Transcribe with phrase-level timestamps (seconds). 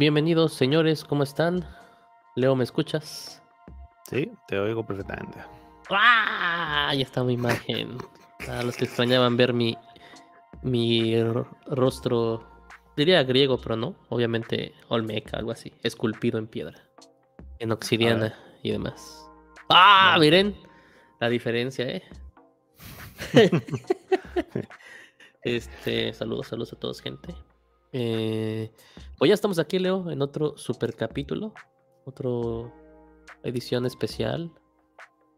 [0.00, 1.62] Bienvenidos, señores, ¿cómo están?
[2.34, 3.42] Leo, ¿me escuchas?
[4.08, 5.40] Sí, te oigo perfectamente.
[5.90, 6.86] ¡Ah!
[6.88, 7.98] Ahí está mi imagen.
[8.48, 9.76] A los que extrañaban ver mi,
[10.62, 11.22] mi
[11.66, 12.42] rostro,
[12.96, 16.82] diría griego, pero no, obviamente olmeca, algo así, esculpido en piedra,
[17.58, 19.28] en obsidiana y demás.
[19.68, 20.16] ¡Ah!
[20.18, 20.56] Miren
[21.20, 22.02] la diferencia, ¿eh?
[25.42, 27.34] este, saludos, saludos a todos, gente.
[27.92, 28.70] Eh,
[29.18, 31.52] pues ya estamos aquí, Leo, en otro super capítulo,
[32.04, 32.72] otro
[33.42, 34.52] edición especial.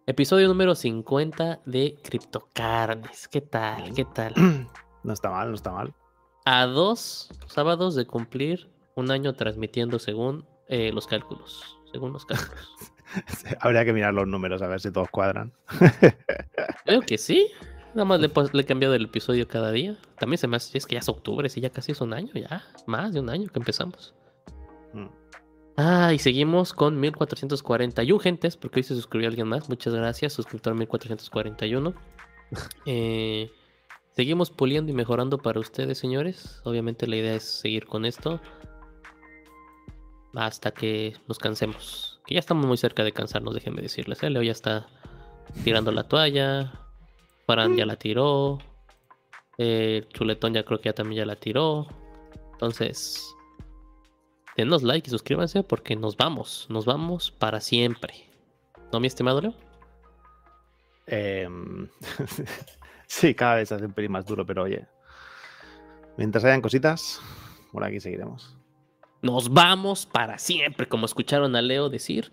[0.07, 3.29] Episodio número 50 de Criptocarnes.
[3.29, 3.95] ¿Qué tal?
[3.95, 4.35] ¿Qué tal?
[5.05, 5.93] No está mal, no está mal.
[6.45, 11.77] A dos sábados de cumplir un año transmitiendo según eh, los cálculos.
[11.91, 12.69] Según los cálculos.
[13.61, 15.53] Habría que mirar los números a ver si todos cuadran.
[16.85, 17.51] Creo que sí.
[17.95, 19.97] Nada más le, he cambiado el episodio cada día.
[20.19, 22.33] También se me hace, es que ya es octubre, sí, ya casi es un año,
[22.35, 22.65] ya.
[22.87, 24.15] Más de un año que empezamos.
[24.95, 25.07] Mm.
[25.77, 29.69] Ah, y seguimos con 1441 gentes, porque hoy se suscribió alguien más.
[29.69, 31.95] Muchas gracias, suscriptor 1441.
[32.85, 33.51] Eh,
[34.11, 36.61] seguimos puliendo y mejorando para ustedes, señores.
[36.65, 38.43] Obviamente la idea es seguir con esto
[40.35, 42.21] hasta que nos cansemos.
[42.27, 44.23] Que ya estamos muy cerca de cansarnos, déjenme decirles.
[44.23, 44.31] ¿eh?
[44.31, 44.87] Leo ya está
[45.65, 46.82] tirando la toalla.
[47.47, 48.59] Farán ya la tiró.
[49.59, 51.87] Eh, Chuletón ya creo que ya también ya la tiró.
[52.53, 53.35] Entonces,
[54.57, 58.31] denos like y suscríbanse porque nos vamos, nos vamos para siempre.
[58.93, 59.55] ¿No, mi estimado Leo?
[61.07, 61.89] Em,
[63.07, 64.87] sí, cada vez hace un pelín más duro, pero oye,
[66.17, 67.21] mientras hayan cositas,
[67.73, 68.57] por aquí seguiremos.
[69.23, 72.33] Nos vamos para siempre, como escucharon a Leo decir,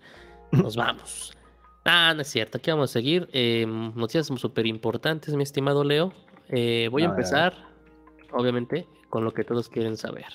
[0.52, 1.36] nos vamos.
[1.84, 3.28] Ah, no es cierto, aquí vamos a seguir.
[3.32, 6.12] Eh, noticias súper importantes, mi estimado Leo.
[6.48, 7.54] Eh, voy a, empezar,
[8.32, 10.26] obviamente, con lo que todos quieren saber.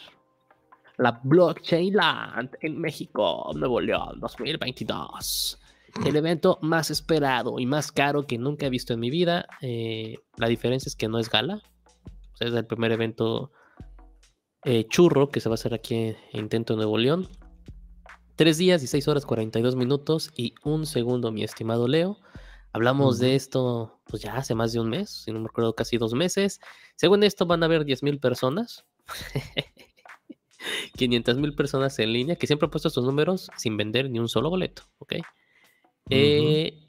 [0.98, 5.60] La Blockchain Land en México, Nuevo León, 2022.
[6.06, 9.46] El evento más esperado y más caro que nunca he visto en mi vida.
[9.62, 11.62] Eh, la diferencia es que no es gala.
[12.40, 13.52] es el primer evento
[14.90, 17.30] churro que se va a hacer aquí en Intento Nuevo León.
[18.36, 22.20] Tres días y seis horas 42 minutos y un segundo, mi estimado Leo.
[22.74, 25.98] Hablamos de esto pues ya hace más de un mes, si no me acuerdo, casi
[25.98, 26.60] dos meses.
[26.98, 28.86] Según esto van a haber 10 mil personas.
[30.98, 34.28] 500 mil personas en línea, que siempre he puesto estos números sin vender ni un
[34.28, 35.14] solo boleto, ¿ok?
[36.10, 36.88] Eh,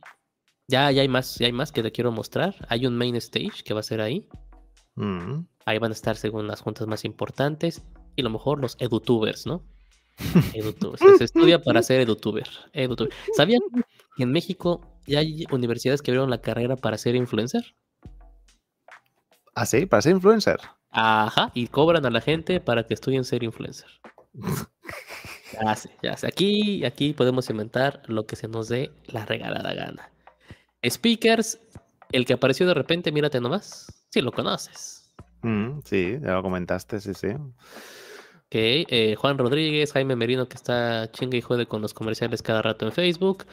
[0.67, 2.67] ya, ya hay más, ya hay más que te quiero mostrar.
[2.69, 4.27] Hay un main stage que va a ser ahí.
[4.97, 5.47] Mm.
[5.65, 7.83] Ahí van a estar según las juntas más importantes
[8.17, 9.63] y lo mejor los edutubers, ¿no?
[10.17, 12.49] Se estudia para ser edutuber.
[12.73, 13.13] edutuber.
[13.35, 13.61] ¿Sabían
[14.17, 17.75] que en México ya hay universidades que abrieron la carrera para ser influencer?
[19.55, 19.87] ¿Ah, sí?
[19.87, 20.61] ¿Para ser influencer?
[20.91, 23.89] Ajá, y cobran a la gente para que estudien ser influencer.
[25.53, 26.27] ya sé, ya sé.
[26.27, 30.11] Aquí, aquí podemos inventar lo que se nos dé la regalada gana.
[30.89, 31.59] Speakers,
[32.13, 33.87] el que apareció de repente, mírate nomás.
[34.11, 35.13] Si lo conoces.
[35.43, 37.29] Mm, sí, ya lo comentaste, sí, sí.
[38.59, 42.87] Eh, Juan Rodríguez, Jaime Merino que está chinga y jode con los comerciales cada rato
[42.87, 43.45] en Facebook.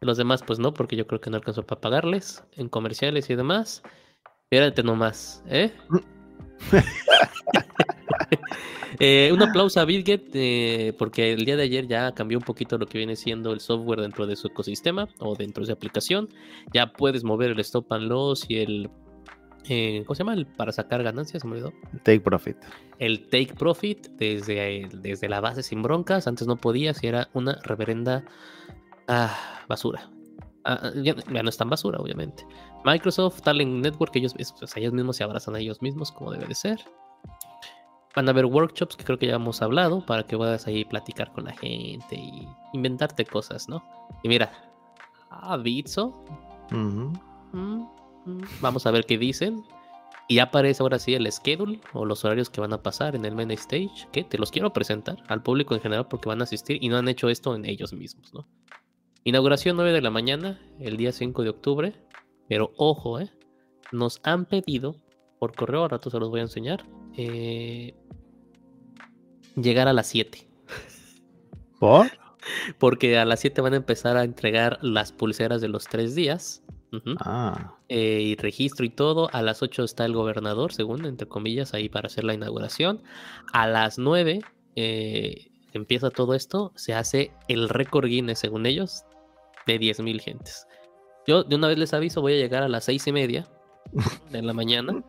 [0.00, 3.34] Los demás, pues no, porque yo creo que no alcanzó para pagarles en comerciales y
[3.34, 3.82] demás.
[4.44, 5.72] Espérate nomás, ¿eh?
[9.00, 12.78] eh un aplauso a Bitget eh, porque el día de ayer ya cambió un poquito
[12.78, 16.28] lo que viene siendo el software dentro de su ecosistema o dentro de su aplicación.
[16.72, 18.90] Ya puedes mover el stop and loss y el
[19.68, 20.34] eh, ¿cómo se llama?
[20.34, 21.72] El para sacar ganancias, se me olvidó.
[22.02, 22.56] Take profit.
[22.98, 26.26] El take profit desde, desde la base sin broncas.
[26.26, 28.24] Antes no podías y era una reverenda
[29.08, 29.36] ah,
[29.68, 30.10] basura.
[30.64, 32.46] Ah, ya, no es tan basura, obviamente.
[32.84, 34.34] Microsoft, Talent Network, ellos,
[34.74, 36.80] ellos mismos se abrazan a ellos mismos como debe de ser.
[38.14, 41.32] Van a haber workshops que creo que ya hemos hablado para que puedas ahí platicar
[41.32, 43.84] con la gente y inventarte cosas, ¿no?
[44.22, 44.50] Y mira,
[45.30, 46.24] ah, Bitso.
[48.60, 49.64] Vamos a ver qué dicen.
[50.28, 53.36] Y aparece ahora sí el schedule o los horarios que van a pasar en el
[53.36, 56.82] main stage, que te los quiero presentar al público en general porque van a asistir
[56.82, 58.48] y no han hecho esto en ellos mismos, ¿no?
[59.22, 61.92] Inauguración 9 de la mañana, el día 5 de octubre.
[62.48, 63.30] Pero ojo, ¿eh?
[63.92, 64.96] Nos han pedido,
[65.38, 66.84] por correo, a rato se los voy a enseñar,
[67.16, 67.94] eh,
[69.54, 70.48] llegar a las 7.
[71.78, 72.06] ¿Por?
[72.78, 76.64] Porque a las 7 van a empezar a entregar las pulseras de los tres días
[77.20, 77.74] Ah.
[77.88, 79.28] Eh, y registro y todo.
[79.32, 83.02] A las 8 está el gobernador, según, entre comillas, ahí para hacer la inauguración.
[83.52, 84.40] A las 9
[84.76, 86.72] eh, empieza todo esto.
[86.76, 89.04] Se hace el récord Guinness, según ellos,
[89.66, 90.66] de 10.000 gentes.
[91.26, 93.48] Yo de una vez les aviso, voy a llegar a las seis y media
[94.30, 95.02] de la mañana.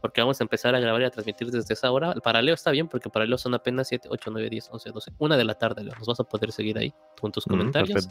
[0.00, 2.12] porque vamos a empezar a grabar y a transmitir desde esa hora.
[2.12, 5.12] El paralelo está bien, porque paralelo son apenas 7, 8, 9, 10, 11, 12.
[5.18, 5.94] Una de la tarde, Leo.
[5.98, 8.08] Nos vas a poder seguir ahí con tus comentarios.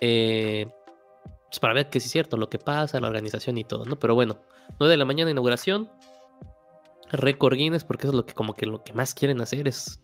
[0.00, 0.66] eh,
[1.50, 3.98] pues para ver que sí es cierto lo que pasa, la organización y todo, ¿no?
[3.98, 4.38] Pero bueno,
[4.78, 5.90] 9 de la mañana, inauguración.
[7.10, 10.00] Récord Guinness, porque eso es lo que como que lo que más quieren hacer es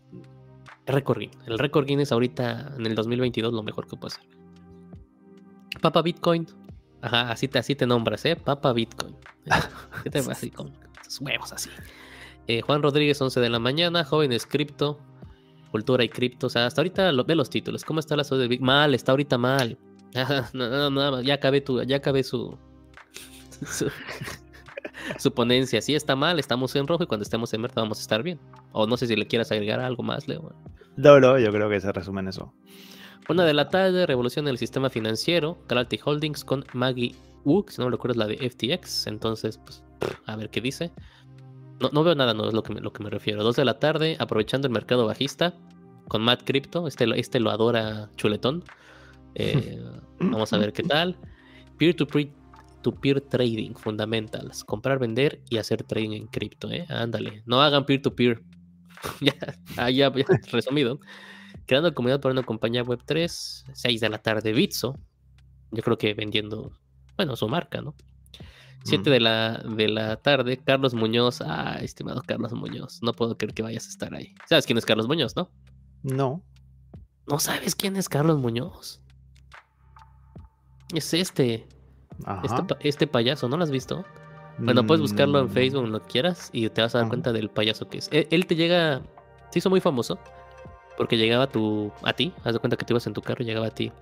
[0.86, 1.46] récord Guinness.
[1.46, 4.28] El récord Guinness ahorita en el 2022 lo mejor que puede hacer.
[5.80, 6.48] Papa Bitcoin.
[7.00, 8.34] Ajá, así te, así te nombras, ¿eh?
[8.34, 9.14] Papa Bitcoin.
[10.02, 10.72] ¿Qué te así con
[11.20, 11.70] huevos así?
[12.48, 14.04] Eh, Juan Rodríguez, 11 de la mañana.
[14.04, 14.98] Jóvenes cripto.
[15.70, 16.48] Cultura y cripto.
[16.48, 17.84] O sea, hasta ahorita lo, ve los títulos.
[17.84, 18.62] ¿Cómo está la Bitcoin?
[18.62, 19.78] Mal, está ahorita mal.
[20.52, 22.56] no, no, no, ya acabé tu, ya acabé su,
[23.66, 23.90] su,
[25.18, 25.80] su, ponencia.
[25.82, 28.40] Si está mal, estamos en rojo y cuando estemos en verde vamos a estar bien.
[28.72, 30.54] O no sé si le quieras agregar algo más, Leo.
[30.96, 32.52] No, no, yo creo que se resume en eso.
[33.28, 37.14] Una de la tarde, revolución en el sistema financiero, Galactic Holdings con Maggie
[37.44, 39.82] Wu, si no me recuerdo es la de FTX, entonces, pues,
[40.26, 40.92] a ver qué dice.
[41.80, 43.42] No, no veo nada, no es lo que, me, lo que me refiero.
[43.42, 45.54] Dos de la tarde, aprovechando el mercado bajista,
[46.08, 48.64] con Matt Crypto, este, este lo adora chuletón.
[49.38, 49.78] Eh,
[50.18, 51.16] vamos a ver qué tal.
[51.76, 52.30] Peer-to-peer
[52.82, 54.64] to -peer trading, fundamentals.
[54.64, 56.70] Comprar, vender y hacer trading en cripto.
[56.70, 56.86] ¿eh?
[56.88, 57.42] Ándale.
[57.44, 58.42] No hagan peer-to-peer.
[59.20, 59.34] ya,
[59.76, 60.98] ah, ya, ya, resumido.
[61.66, 63.66] Creando comunidad para una compañía web 3.
[63.72, 64.98] 6 de la tarde, Bitso.
[65.70, 66.72] Yo creo que vendiendo,
[67.16, 67.94] bueno, su marca, ¿no?
[68.84, 71.40] 7 de, la, de la tarde, Carlos Muñoz.
[71.42, 73.02] Ah, estimado Carlos Muñoz.
[73.02, 74.32] No puedo creer que vayas a estar ahí.
[74.48, 75.50] ¿Sabes quién es Carlos Muñoz, no?
[76.04, 76.44] No.
[77.26, 79.02] ¿No sabes quién es Carlos Muñoz?
[80.94, 81.66] Es este.
[82.42, 84.04] Este, este, payaso, ¿no lo has visto?
[84.58, 85.50] Bueno, puedes buscarlo en mm.
[85.50, 88.08] Facebook, donde quieras, y te vas a dar cuenta del payaso que es.
[88.10, 89.02] E, él, te llega.
[89.50, 90.18] Se hizo muy famoso.
[90.96, 92.32] Porque llegaba a, tu, a ti.
[92.42, 93.92] Haz de cuenta que te ibas en tu carro y llegaba a ti.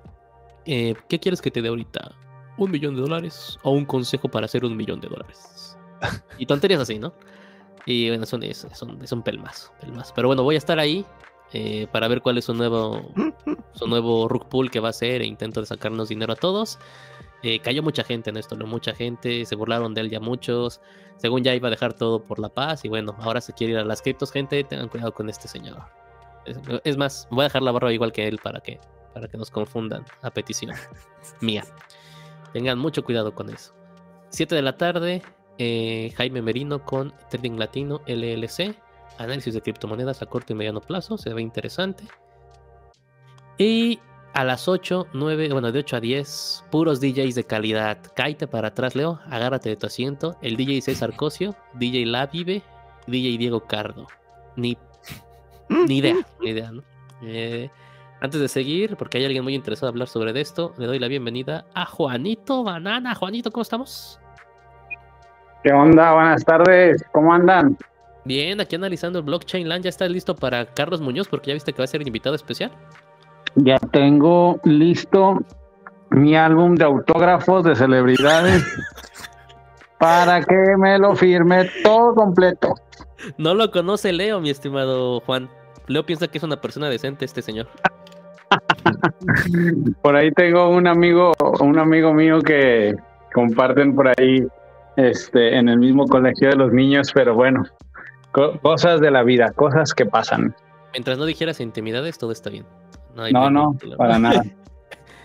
[0.65, 2.13] Eh, ¿Qué quieres que te dé ahorita?
[2.57, 3.59] ¿Un millón de dólares?
[3.65, 5.77] ¿O un consejo para hacer un millón de dólares?
[6.39, 7.13] y tonterías así, ¿no?
[7.85, 10.13] Y bueno, son, es, son, es un pelmazo, pelmazo.
[10.15, 11.05] Pero bueno, voy a estar ahí
[11.53, 13.03] eh, para ver cuál es su nuevo,
[13.75, 16.79] su nuevo rug pool que va a hacer e intento de sacarnos dinero a todos.
[17.43, 18.67] Eh, cayó mucha gente en esto, ¿no?
[18.67, 20.81] Mucha gente, se burlaron de él ya muchos.
[21.19, 23.79] Según ya iba a dejar todo por la paz y bueno, ahora se quiere ir
[23.79, 25.83] a las criptos, gente, tengan cuidado con este señor.
[26.85, 28.81] Es, más, voy a dejar la barba igual que él para que,
[29.13, 30.73] para que nos confundan a petición
[31.41, 31.65] mía.
[32.53, 33.75] Tengan mucho cuidado con eso.
[34.31, 35.23] 7 de la tarde,
[35.59, 38.75] eh, Jaime Merino con Trading Latino LLC
[39.19, 42.05] análisis de criptomonedas a corto y mediano plazo, se ve interesante.
[43.59, 44.01] Y
[44.35, 47.99] a las 8, 9, bueno, de 8 a 10, puros DJs de calidad.
[48.17, 50.37] Cáite para atrás, Leo, agárrate de tu asiento.
[50.43, 52.63] El DJ César Cosio, DJ La Vive,
[53.07, 54.09] DJ Diego Cardo.
[54.57, 54.77] Ni,
[55.69, 56.83] ni idea, ni idea, ¿no?
[57.23, 57.71] Eh,
[58.21, 61.09] antes de seguir, porque hay alguien muy interesado en hablar sobre esto, le doy la
[61.09, 63.15] bienvenida a Juanito Banana.
[63.15, 64.19] Juanito, ¿cómo estamos?
[65.63, 66.13] ¿Qué onda?
[66.13, 67.77] Buenas tardes, ¿cómo andan?
[68.25, 71.29] Bien, aquí analizando el blockchain land, ¿ya está listo para Carlos Muñoz?
[71.29, 72.71] Porque ya viste que va a ser invitado especial.
[73.57, 75.43] Ya tengo listo
[76.11, 78.65] mi álbum de autógrafos de celebridades
[79.99, 82.75] para que me lo firme todo completo.
[83.37, 85.51] No lo conoce Leo, mi estimado Juan.
[85.87, 87.69] Leo piensa que es una persona decente este señor.
[90.03, 92.95] por ahí tengo un amigo, un amigo mío que
[93.35, 94.47] comparten por ahí
[94.97, 97.65] este en el mismo colegio de los niños, pero bueno,
[98.63, 100.55] cosas de la vida, cosas que pasan.
[100.93, 102.67] Mientras no dijeras intimidades, todo está bien.
[103.15, 104.45] No, no, para nada.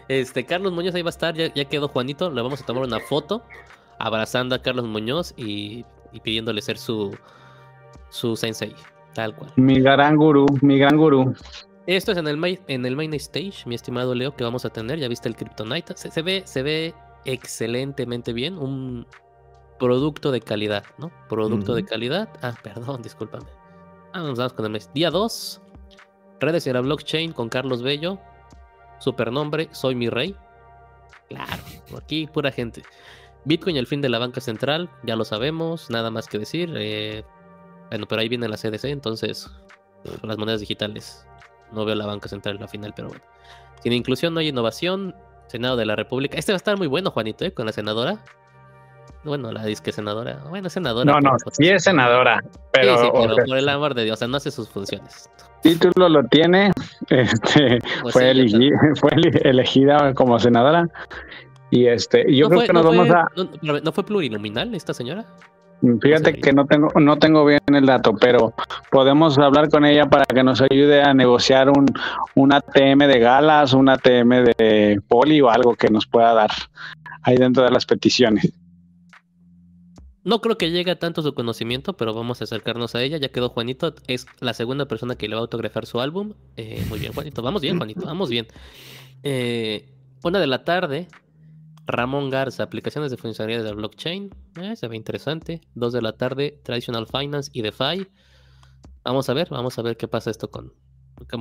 [0.07, 2.99] Este, Carlos Muñoz ahí va a estar, ya, quedó Juanito, le vamos a tomar una
[2.99, 3.43] foto
[3.99, 5.85] abrazando a Carlos Muñoz y,
[6.23, 7.15] pidiéndole ser su,
[8.09, 8.73] su sensei,
[9.13, 9.51] tal cual.
[9.55, 11.35] Mi gran gurú, mi gran gurú.
[11.85, 14.71] Esto es en el, main, en el main stage, mi estimado Leo, que vamos a
[14.71, 14.97] tener.
[14.97, 15.95] Ya viste el Kryptonite.
[15.95, 18.57] Se, se ve, se ve excelentemente bien.
[18.57, 19.05] Un,
[19.79, 21.11] producto de calidad, ¿no?
[21.27, 22.29] Producto de calidad.
[22.41, 23.49] Ah, perdón, discúlpame.
[24.13, 24.89] Ah, vamos con el mes.
[24.93, 25.61] Día 2.
[26.39, 28.19] Redes y la blockchain con Carlos Bello.
[28.99, 30.35] Supernombre, soy mi rey.
[31.29, 31.63] Claro,
[31.97, 32.83] aquí pura gente.
[33.45, 36.73] Bitcoin el fin de la banca central, ya lo sabemos, nada más que decir.
[36.75, 37.23] Eh,
[37.89, 39.49] bueno, pero ahí viene la CDC, entonces
[40.23, 41.25] las monedas digitales.
[41.71, 43.23] No veo la banca central en la final, pero bueno.
[43.81, 45.15] Sin inclusión no hay innovación.
[45.47, 46.37] Senado de la República.
[46.37, 47.51] Este va a estar muy bueno, Juanito, ¿eh?
[47.51, 48.23] con la senadora.
[49.23, 50.39] Bueno, la disque senadora.
[50.49, 51.11] Bueno, senadora.
[51.11, 52.43] No, no, pues sí es senadora.
[52.71, 55.29] Pero, sí, pero por el amor de Dios, o sea, no hace sus funciones.
[55.61, 56.71] Título lo tiene.
[57.09, 58.33] Este, pues fue,
[58.99, 59.11] fue,
[59.41, 60.87] elegida como senadora.
[61.71, 63.27] Y este, yo creo que nos vamos a.
[63.61, 65.25] No, fue plurinominal esta señora?
[66.01, 68.53] Fíjate que no tengo, no tengo bien el dato, pero
[68.91, 71.85] podemos hablar con ella para que nos ayude a negociar un,
[72.35, 76.51] un ATM de galas, un ATM de poli o algo que nos pueda dar
[77.23, 78.51] ahí dentro de las peticiones.
[80.29, 83.17] No creo que llegue a tanto su conocimiento, pero vamos a acercarnos a ella.
[83.17, 86.35] Ya quedó Juanito, es la segunda persona que le va a autografar su álbum.
[86.55, 87.41] Eh, muy bien, Juanito.
[87.41, 88.45] Vamos bien, Juanito, vamos bien.
[89.23, 89.89] Eh,
[90.23, 91.07] una de la tarde,
[91.87, 94.29] Ramón Garza, aplicaciones de funcionalidades de blockchain.
[94.61, 95.61] Eh, se ve interesante.
[95.73, 98.05] Dos de la tarde, Traditional Finance y DeFi.
[99.03, 100.73] Vamos a ver, vamos a ver qué pasa esto con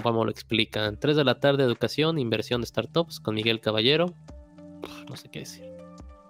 [0.02, 0.99] cómo lo explican.
[0.99, 4.14] Tres de la tarde, educación, inversión de startups con Miguel Caballero.
[5.11, 5.66] No sé qué decir.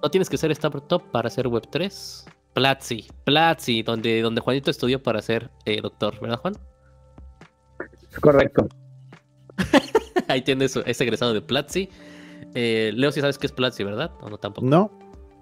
[0.02, 2.37] No tienes que ser startup para hacer Web3.
[2.54, 6.54] Platzi, Platzi, donde, donde Juanito estudió para ser eh, doctor, ¿verdad, Juan?
[8.20, 8.68] Correcto.
[10.28, 11.88] Ahí tienes ese egresado de Platzi.
[12.54, 14.10] Eh, Leo, si sabes qué es Platzi, ¿verdad?
[14.20, 14.66] ¿O no tampoco?
[14.66, 14.90] No.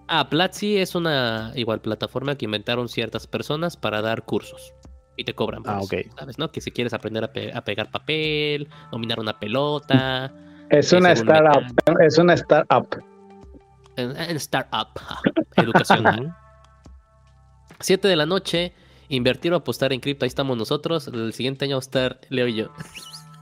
[0.09, 4.73] Ah, Platzi es una igual plataforma que inventaron ciertas personas para dar cursos
[5.17, 5.63] y te cobran.
[5.67, 5.95] ah, ok.
[6.19, 6.51] ¿Sabes, no?
[6.53, 10.33] Que si quieres aprender a, pe a pegar papel, dominar una pelota.
[10.71, 11.65] Es una startup.
[12.01, 12.87] Es una startup.
[13.97, 14.89] En, startup
[15.57, 16.35] educacional.
[17.81, 18.73] 7 de la noche,
[19.09, 20.25] invertir o apostar en cripto.
[20.25, 21.09] Ahí estamos nosotros.
[21.09, 22.71] El siguiente año va a estar Leo y yo.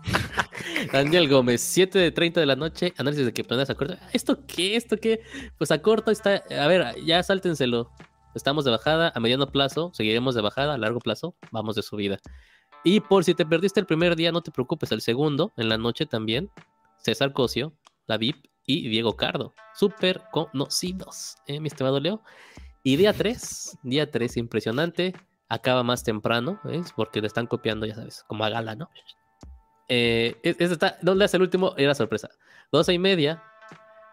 [0.93, 3.97] Daniel Gómez, 7 de 30 de la noche, análisis de criptomonedas a corto.
[4.13, 4.77] ¿Esto qué?
[4.77, 5.21] ¿Esto qué?
[5.59, 6.43] Pues a corto está.
[6.59, 7.91] A ver, ya sáltenselo.
[8.35, 12.19] Estamos de bajada, a mediano plazo, seguiremos de bajada, a largo plazo, vamos de subida.
[12.83, 15.79] Y por si te perdiste el primer día, no te preocupes, el segundo, en la
[15.79, 16.51] noche también,
[16.99, 17.73] César Cosio,
[18.07, 22.23] la VIP y Diego Cardo, súper conocidos, ¿eh, mi estimado Leo.
[22.87, 25.15] Y día 3, día 3, impresionante,
[25.49, 26.93] acaba más temprano, ¿ves?
[26.95, 28.91] Porque le están copiando, ya sabes, como a gala, ¿no?
[29.89, 31.73] Eh, está, ¿Dónde hace el último?
[31.79, 32.29] Era sorpresa.
[32.73, 33.43] 12 y media,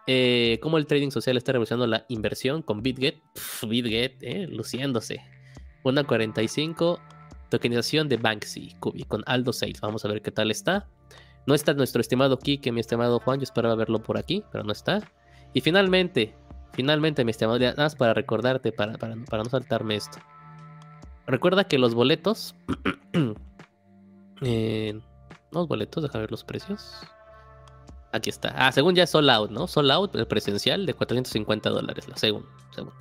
[0.06, 3.20] eh, cómo el trading social está revolucionando la inversión con BitGet.
[3.68, 5.20] BitGet, eh, luciéndose.
[5.84, 6.98] Una 45,
[7.50, 9.82] tokenización de Banksy, Kubi, con Aldo 6.
[9.82, 10.88] Vamos a ver qué tal está.
[11.46, 13.38] No está nuestro estimado Kike, mi estimado Juan.
[13.38, 15.02] Yo esperaba verlo por aquí, pero no está.
[15.52, 16.34] Y finalmente,
[16.72, 20.18] finalmente, mi estimado, nada más para recordarte, para, para, para no saltarme esto.
[21.26, 22.54] Recuerda que los boletos.
[24.42, 25.00] eh,
[25.50, 27.00] los boletos, déjame ver los precios.
[28.12, 28.52] Aquí está.
[28.56, 29.66] Ah, según ya es Sold Out, ¿no?
[29.66, 32.44] Sold Out, el presencial de 450 dólares, la según.
[32.74, 32.92] según.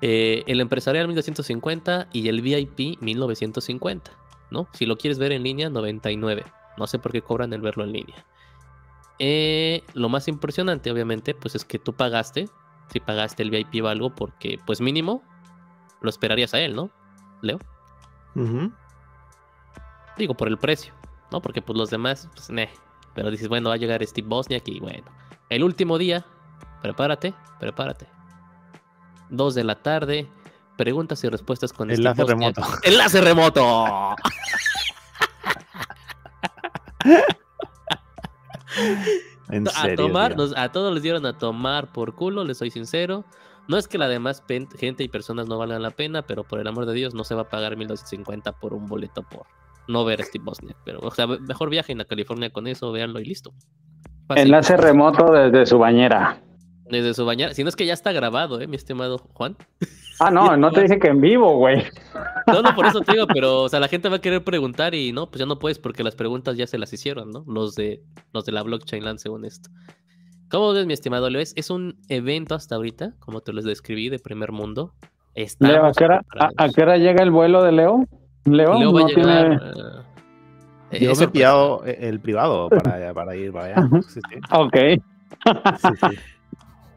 [0.00, 4.10] Eh, el empresarial 1250 y el VIP 1950,
[4.50, 4.68] ¿no?
[4.72, 6.44] Si lo quieres ver en línea, 99.
[6.76, 8.24] No sé por qué cobran el verlo en línea.
[9.18, 12.48] Eh, lo más impresionante, obviamente, pues es que tú pagaste,
[12.92, 15.22] si pagaste el VIP o algo, porque pues mínimo
[16.00, 16.90] lo esperarías a él, ¿no?
[17.40, 17.58] Leo.
[20.16, 20.92] Digo, por el precio,
[21.30, 21.40] ¿no?
[21.40, 22.70] Porque pues los demás, pues, ne.
[23.14, 25.04] Pero dices, bueno, va a llegar Steve Bosniak y bueno.
[25.48, 26.26] El último día,
[26.82, 28.08] prepárate, prepárate.
[29.30, 30.28] Dos de la tarde,
[30.76, 32.62] preguntas y respuestas con Enlace remoto.
[32.82, 34.16] ¡Enlace remoto!
[39.50, 42.70] ¿En a serio, tomar, nos- a todos les dieron a tomar por culo, les soy
[42.70, 43.24] sincero.
[43.68, 44.42] No es que la demás
[44.78, 47.34] gente y personas no valgan la pena, pero por el amor de Dios no se
[47.34, 49.46] va a pagar 1250 por un boleto por
[49.88, 50.76] no ver a Steve Bosniak.
[50.84, 53.52] Pero, o sea, mejor viajen a California con eso, véanlo y listo.
[54.28, 54.44] Fácil.
[54.44, 56.40] Enlace remoto desde su bañera.
[56.90, 57.54] Desde su bañera.
[57.54, 59.56] Si no es que ya está grabado, ¿eh, mi estimado Juan?
[60.20, 61.82] Ah, no, no te dije que en vivo, güey.
[62.46, 64.94] No, no, por eso te digo, pero, o sea, la gente va a querer preguntar
[64.94, 67.44] y no, pues ya no puedes porque las preguntas ya se las hicieron, ¿no?
[67.46, 69.70] Los de, los de la blockchain land, según esto.
[70.50, 71.40] ¿Cómo ves, mi estimado Leo?
[71.42, 74.92] Es, un evento hasta ahorita, como te lo describí, de primer mundo.
[75.34, 76.22] Estamos Leo, ¿a qué, hora,
[76.58, 78.04] a, qué hora llega el vuelo de Leo?
[78.44, 79.58] Leo, Leo va no a llegar.
[79.58, 79.72] tiene.
[80.92, 83.88] eh, Yo me he pillado el privado para, para ir para allá.
[84.06, 84.36] Sí, sí.
[84.52, 84.76] Ok.
[85.78, 86.18] sí, sí.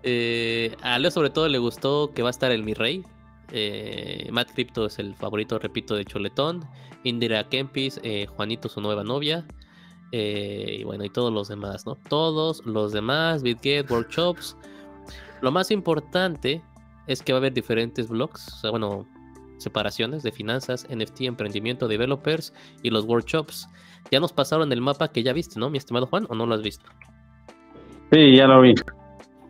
[0.09, 3.03] Eh, a Leo sobre todo le gustó que va a estar el Mi Rey.
[3.51, 6.63] Eh, Matt Crypto es el favorito, repito, de Choletón.
[7.03, 9.45] Indira Kempis, eh, Juanito su nueva novia.
[10.13, 11.97] y bueno, y todos los demás, ¿no?
[12.07, 14.55] Todos los demás, BitGet, Workshops.
[15.41, 16.61] Lo más importante
[17.07, 19.05] es que va a haber diferentes blogs, bueno,
[19.57, 23.67] separaciones de finanzas, NFT, emprendimiento, developers y los workshops.
[24.09, 26.25] Ya nos pasaron el mapa que ya viste, ¿no, mi estimado Juan?
[26.29, 26.89] ¿O no lo has visto?
[28.13, 28.73] Sí, ya lo vi.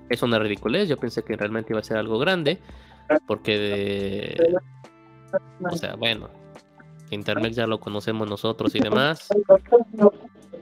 [0.09, 0.89] Es una ridiculez.
[0.89, 2.59] Yo pensé que realmente iba a ser algo grande.
[3.25, 4.57] Porque de.
[5.63, 6.29] O sea, bueno.
[7.09, 9.29] Internet ya lo conocemos nosotros y demás.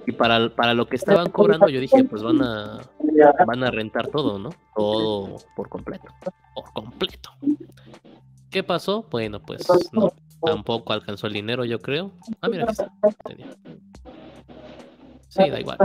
[0.05, 2.81] Y para, para lo que estaban cobrando, yo dije, pues van a,
[3.47, 4.51] van a rentar todo, ¿no?
[4.75, 6.05] Todo por completo.
[6.53, 7.31] Por completo.
[8.51, 9.07] ¿Qué pasó?
[9.09, 9.65] Bueno, pues.
[10.45, 12.11] Tampoco alcanzó el dinero, yo creo.
[12.41, 12.91] Ah, mira, aquí está.
[15.29, 15.77] Sí, da igual.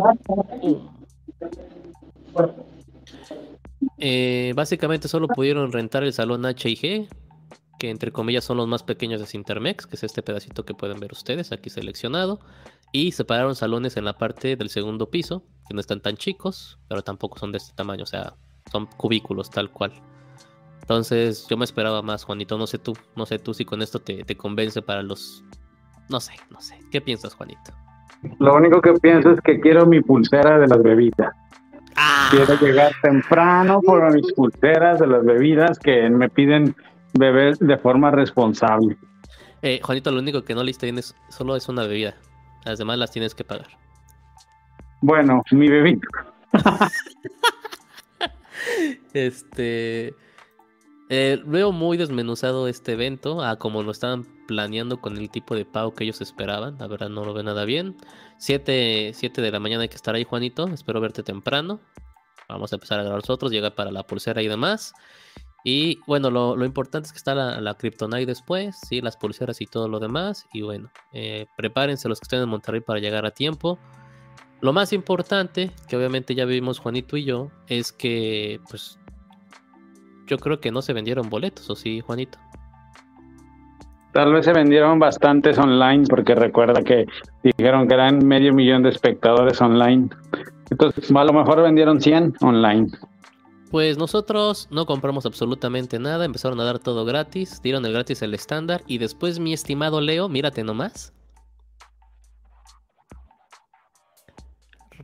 [3.99, 7.08] Eh, básicamente solo pudieron rentar el salón H&G,
[7.78, 11.00] que entre comillas son los más pequeños de Sintermex, que es este pedacito que pueden
[11.00, 12.40] ver ustedes aquí seleccionado,
[12.92, 17.02] y separaron salones en la parte del segundo piso, que no están tan chicos, pero
[17.02, 18.34] tampoco son de este tamaño, o sea,
[18.70, 19.92] son cubículos tal cual.
[20.90, 22.58] Entonces, yo me esperaba más, Juanito.
[22.58, 25.44] No sé tú, no sé tú si con esto te, te convence para los.
[26.08, 26.80] No sé, no sé.
[26.90, 27.72] ¿Qué piensas, Juanito?
[28.40, 31.32] Lo único que pienso es que quiero mi pulsera de las bebidas.
[32.02, 32.28] ¡Ah!
[32.30, 36.75] Quiero llegar temprano por mis pulseras de las bebidas que me piden
[37.12, 38.97] beber de forma responsable.
[39.61, 42.14] Eh, Juanito, lo único que no le tienes solo es una bebida.
[42.64, 43.69] Las demás las tienes que pagar.
[45.02, 46.00] Bueno, mi bebida.
[49.12, 50.14] Este.
[51.12, 55.64] Eh, veo muy desmenuzado este evento, a como lo estaban planeando con el tipo de
[55.64, 56.76] pago que ellos esperaban.
[56.79, 57.97] La verdad, no lo veo nada bien.
[58.38, 60.69] 7, de la mañana hay que estar ahí, Juanito.
[60.69, 61.81] Espero verte temprano.
[62.49, 64.93] Vamos a empezar a grabar nosotros, llega para la pulsera y demás.
[65.64, 69.00] Y bueno, lo, importante es que está la, la Kryptonite después, ¿sí?
[69.00, 70.47] las pulseras y todo lo demás.
[70.52, 73.81] Y bueno, eh, prepárense los que estén en Monterrey para llegar a tiempo.
[74.61, 79.00] Lo más importante, que obviamente ya vimos Juanito y yo, es que pues
[80.30, 82.38] yo creo que no se vendieron boletos, ¿o sí, Juanito?
[84.12, 87.06] Tal vez se vendieron bastantes online porque recuerda que
[87.42, 90.08] dijeron que eran medio millón de espectadores online.
[90.70, 92.88] Entonces, a lo mejor vendieron 100 online.
[93.72, 98.35] Pues nosotros no compramos absolutamente nada, empezaron a dar todo gratis, dieron el gratis el
[98.35, 101.12] estándar y después mi estimado Leo, mírate nomás.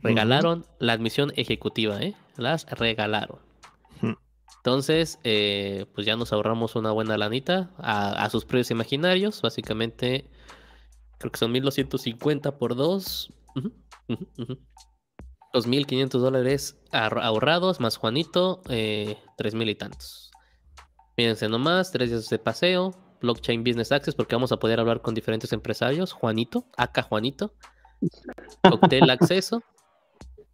[0.01, 2.13] Regalaron la admisión ejecutiva, ¿eh?
[2.37, 3.46] Las regalaron.
[4.67, 9.41] Entonces, eh, pues ya nos ahorramos una buena lanita a, a sus precios imaginarios.
[9.41, 10.29] Básicamente,
[11.19, 13.31] creo que son 1250 por dos.
[13.55, 13.71] Ujú,
[14.09, 14.57] ujú, ujú.
[15.53, 20.31] 2.500 dólares ahor- ahorrados, más Juanito, eh, 3.000 y tantos.
[21.15, 25.15] Fíjense nomás, tres días de paseo, Blockchain Business Access, porque vamos a poder hablar con
[25.15, 26.11] diferentes empresarios.
[26.11, 27.53] Juanito, acá Juanito,
[28.69, 29.63] Cocktail Acceso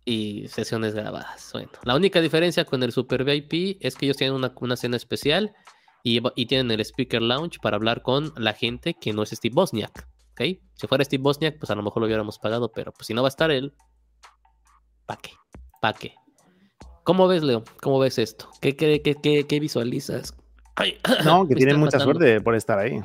[0.06, 1.50] y sesiones grabadas.
[1.54, 4.98] Bueno, la única diferencia con el Super VIP es que ellos tienen una, una cena
[4.98, 5.54] especial
[6.04, 9.54] y, y tienen el Speaker Lounge para hablar con la gente que no es Steve
[9.56, 10.08] Bosniak.
[10.32, 10.42] ¿ok?
[10.74, 13.22] Si fuera Steve Bosniak, pues a lo mejor lo hubiéramos pagado, pero pues si no
[13.22, 13.74] va a estar él,
[15.06, 15.32] ¿para qué?
[15.82, 16.16] ¿Para qué?
[17.04, 17.64] ¿Cómo ves, Leo?
[17.82, 18.50] ¿Cómo ves esto?
[18.62, 20.34] ¿Qué, qué, qué, qué- qué visualizas?
[20.76, 23.00] Ay, No, que tienen mucha suerte por estar ahí.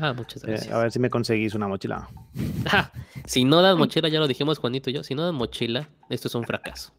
[0.00, 2.08] Ah, muchas Eh, a ver si me conseguís una mochila.
[2.70, 2.92] Ah,
[3.24, 6.28] si no dan mochila, ya lo dijimos Juanito y yo, si no dan mochila, esto
[6.28, 6.92] es un fracaso.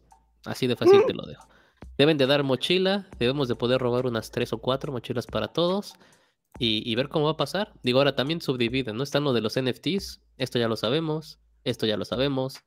[0.44, 1.48] Así de fácil te lo dejo.
[1.96, 5.94] Deben de dar mochila, debemos de poder robar unas tres o cuatro mochilas para todos
[6.58, 7.72] y, y ver cómo va a pasar.
[7.82, 9.02] Digo, ahora también subdividen, ¿no?
[9.02, 12.60] Están lo de los NFTs, esto ya lo sabemos, esto ya lo sabemos.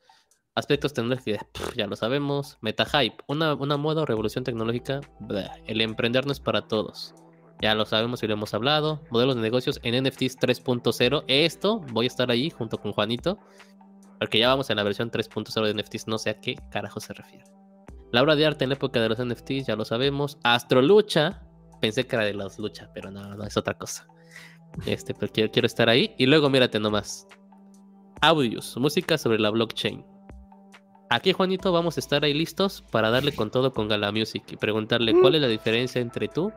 [0.56, 2.58] Aspectos tecnológicos, pf, ya lo sabemos.
[2.62, 5.50] MetaHype, una, una moda o revolución tecnológica, bleh.
[5.66, 7.16] el emprender no es para todos.
[7.62, 9.02] Ya lo sabemos y lo hemos hablado.
[9.10, 11.24] Modelos de negocios en NFTs 3.0.
[11.28, 13.40] Esto voy a estar ahí junto con Juanito.
[14.20, 16.08] Porque ya vamos en la versión 3.0 de NFTs.
[16.08, 17.46] No sé a qué carajo se refiere.
[18.12, 20.38] La obra de arte en la época de los NFTs, ya lo sabemos.
[20.44, 21.42] Astrolucha.
[21.82, 24.08] Pensé que era de los lucha, pero no, no es otra cosa.
[24.86, 26.14] Este, pero quiero, quiero estar ahí.
[26.18, 27.28] Y luego mírate nomás.
[28.22, 30.06] Audios, música sobre la blockchain.
[31.10, 34.58] Aquí, Juanito, vamos a estar ahí listos para darle con todo con Gala Music y
[34.58, 36.52] preguntarle cuál es la diferencia entre tú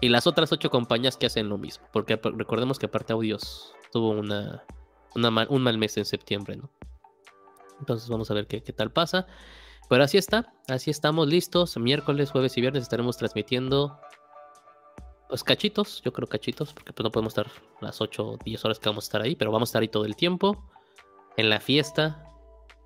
[0.00, 1.86] y las otras ocho compañías que hacen lo mismo.
[1.92, 4.64] Porque recordemos que aparte Audios tuvo una,
[5.14, 6.70] una mal- un mal mes en septiembre, ¿no?
[7.80, 9.26] Entonces vamos a ver qué, qué tal pasa.
[9.88, 11.76] Pero así está, así estamos listos.
[11.76, 13.98] Miércoles, jueves y viernes estaremos transmitiendo
[15.28, 18.78] pues cachitos, yo creo cachitos, porque pues no podemos estar las 8 o 10 horas
[18.78, 20.70] que vamos a estar ahí, pero vamos a estar ahí todo el tiempo,
[21.36, 22.24] en la fiesta,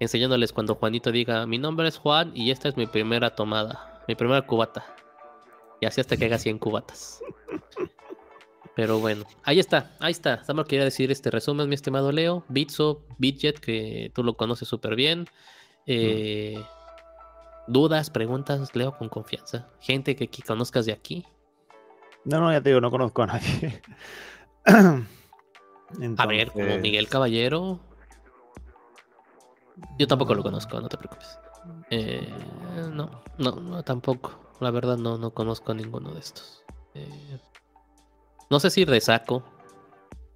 [0.00, 4.14] enseñándoles cuando Juanito diga, mi nombre es Juan y esta es mi primera tomada, mi
[4.14, 4.86] primera cubata.
[5.80, 7.20] Y así hasta que haga 100 cubatas.
[8.74, 10.44] Pero bueno, ahí está, ahí está.
[10.44, 12.44] Solo quería decir este resumen, mi estimado Leo.
[12.48, 15.26] Bitso, Bitjet, que tú lo conoces súper bien.
[15.86, 16.62] Eh,
[17.66, 19.68] Dudas, preguntas, Leo con confianza.
[19.80, 21.26] Gente que, que conozcas de aquí.
[22.24, 23.82] No, no, ya te digo, no conozco a nadie.
[26.18, 27.80] A ver, como Miguel Caballero.
[29.98, 31.38] Yo tampoco lo conozco, no te preocupes.
[31.90, 32.28] Eh,
[32.92, 34.47] no, no, no, tampoco.
[34.60, 36.64] La verdad no, no conozco a ninguno de estos.
[36.94, 37.40] Eh,
[38.50, 39.42] no sé si de saco,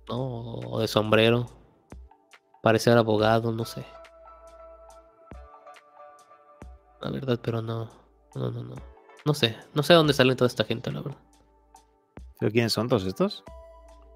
[0.09, 0.55] ¿no?
[0.55, 1.47] O de sombrero.
[2.63, 3.85] Parecer abogado, no sé.
[7.01, 7.91] La verdad, pero no.
[8.35, 8.75] No, no, no.
[9.25, 9.57] No sé.
[9.75, 11.19] No sé dónde salen toda esta gente, la verdad.
[12.39, 13.45] ¿Pero quiénes son todos estos?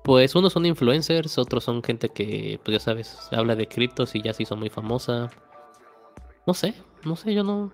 [0.05, 4.23] Pues unos son influencers, otros son gente que, pues ya sabes, habla de criptos y
[4.23, 5.31] ya se hizo muy famosa.
[6.47, 7.73] No sé, no sé, yo no.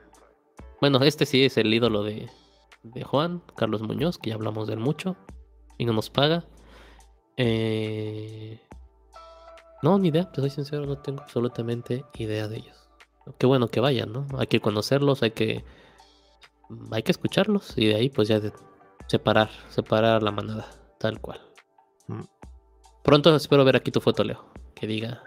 [0.83, 2.29] Bueno, este sí es el ídolo de,
[2.83, 5.14] de Juan, Carlos Muñoz, que ya hablamos de él mucho
[5.79, 6.45] y no nos paga.
[7.37, 8.61] Eh...
[9.81, 12.88] No, ni idea, te soy sincero, no tengo absolutamente idea de ellos.
[13.38, 14.27] Qué bueno que vayan, ¿no?
[14.37, 15.64] Hay que conocerlos, hay que
[16.90, 18.53] hay que escucharlos y de ahí pues ya de-
[19.07, 20.66] Separar, separar la manada,
[20.99, 21.40] tal cual.
[22.09, 22.23] Mm.
[23.05, 24.47] Pronto espero ver aquí tu foto, Leo.
[24.75, 25.23] Que diga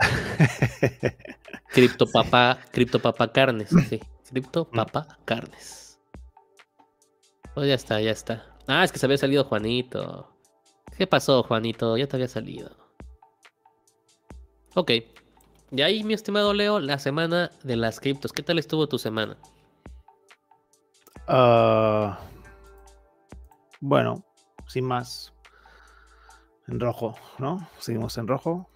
[1.69, 3.69] Cripto Papá, Cripto Papá Carnes.
[3.89, 4.75] Sí, Cripto Mm.
[4.75, 5.99] Papá Carnes.
[7.53, 8.45] Pues ya está, ya está.
[8.67, 10.29] Ah, es que se había salido Juanito.
[10.97, 11.97] ¿Qué pasó, Juanito?
[11.97, 12.71] Ya te había salido.
[14.75, 14.91] Ok.
[15.71, 18.31] Y ahí, mi estimado Leo, la semana de las criptos.
[18.33, 19.37] ¿Qué tal estuvo tu semana?
[21.27, 22.19] Ah,
[23.79, 24.23] bueno,
[24.67, 25.33] sin más.
[26.67, 27.67] En rojo, ¿no?
[27.79, 28.69] Seguimos en rojo.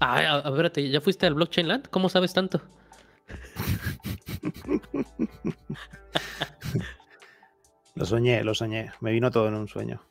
[0.00, 1.88] Ah, ver, ¿ya fuiste al Blockchain Land?
[1.88, 2.60] ¿Cómo sabes tanto?
[8.02, 8.90] Lo soñé, lo soñé.
[8.98, 10.02] Me vino todo en un sueño.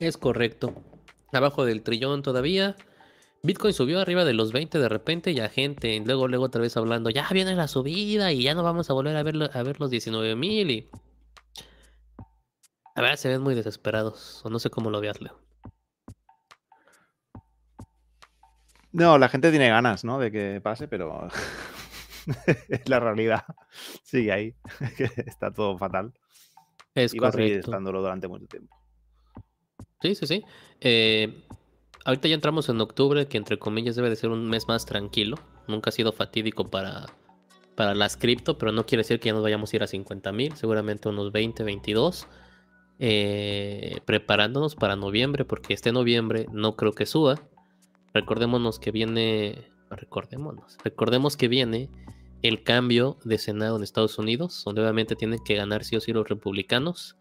[0.00, 0.74] Es correcto.
[1.32, 2.74] Abajo del trillón todavía.
[3.44, 6.76] Bitcoin subió arriba de los 20 de repente y a gente, luego, luego otra vez
[6.76, 9.78] hablando, ya viene la subida y ya no vamos a volver a ver, a ver
[9.78, 10.90] los 19 mil y...
[12.96, 15.38] A ver, se ven muy desesperados, o no sé cómo lo veas, Leo.
[18.90, 20.18] No, la gente tiene ganas, ¿no?
[20.18, 21.28] De que pase, pero
[22.68, 23.44] es la realidad.
[24.02, 24.56] Sigue ahí.
[24.96, 26.12] que Está todo fatal.
[26.94, 28.76] Es Y va a seguir estándolo durante mucho tiempo.
[30.00, 30.44] Sí, sí, sí.
[30.80, 31.44] Eh,
[32.04, 35.36] ahorita ya entramos en octubre, que entre comillas debe de ser un mes más tranquilo.
[35.66, 37.06] Nunca ha sido fatídico para,
[37.74, 40.30] para las cripto, pero no quiere decir que ya nos vayamos a ir a 50
[40.32, 42.28] mil, seguramente unos 20, 22.
[43.00, 47.40] Eh, preparándonos para noviembre, porque este noviembre no creo que suba.
[48.12, 49.72] Recordémonos que viene.
[49.90, 50.76] Recordémonos.
[50.84, 51.88] Recordemos que viene
[52.44, 56.12] el cambio de Senado en Estados Unidos, donde obviamente tienen que ganar sí o sí
[56.12, 57.16] los republicanos.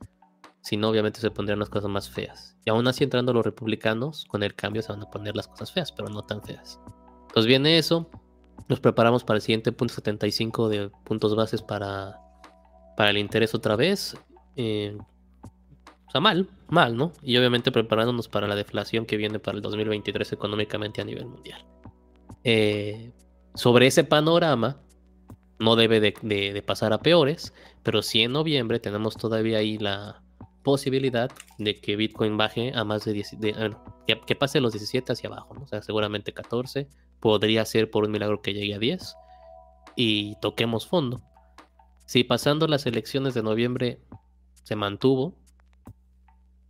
[0.61, 2.57] Si no, obviamente se pondrían las cosas más feas.
[2.65, 5.71] Y aún así, entrando los republicanos, con el cambio se van a poner las cosas
[5.71, 6.77] feas, pero no tan feas.
[7.21, 8.09] Entonces viene eso.
[8.67, 12.19] Nos preparamos para el siguiente punto 75 de puntos bases para,
[12.97, 14.17] para el interés otra vez.
[14.57, 14.97] Eh,
[16.05, 17.13] o sea, mal, mal, ¿no?
[17.21, 21.65] Y obviamente preparándonos para la deflación que viene para el 2023 económicamente a nivel mundial.
[22.43, 23.13] Eh,
[23.55, 24.81] sobre ese panorama,
[25.59, 30.21] no debe de, pasar a peores, pero sí en noviembre tenemos todavía ahí la
[30.63, 35.11] posibilidad de que Bitcoin baje a más de 10, de- bueno, que, pase los 17
[35.11, 35.63] hacia abajo, ¿no?
[35.63, 36.87] O sea, seguramente 14,
[37.19, 39.15] podría ser por un milagro que llegue a 10
[39.95, 41.21] y toquemos fondo.
[42.05, 43.99] Si pasando las elecciones de noviembre
[44.63, 45.35] se mantuvo,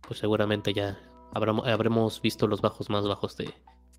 [0.06, 0.98] pues seguramente ya
[1.32, 3.54] habremos, habremos visto los bajos más bajos de,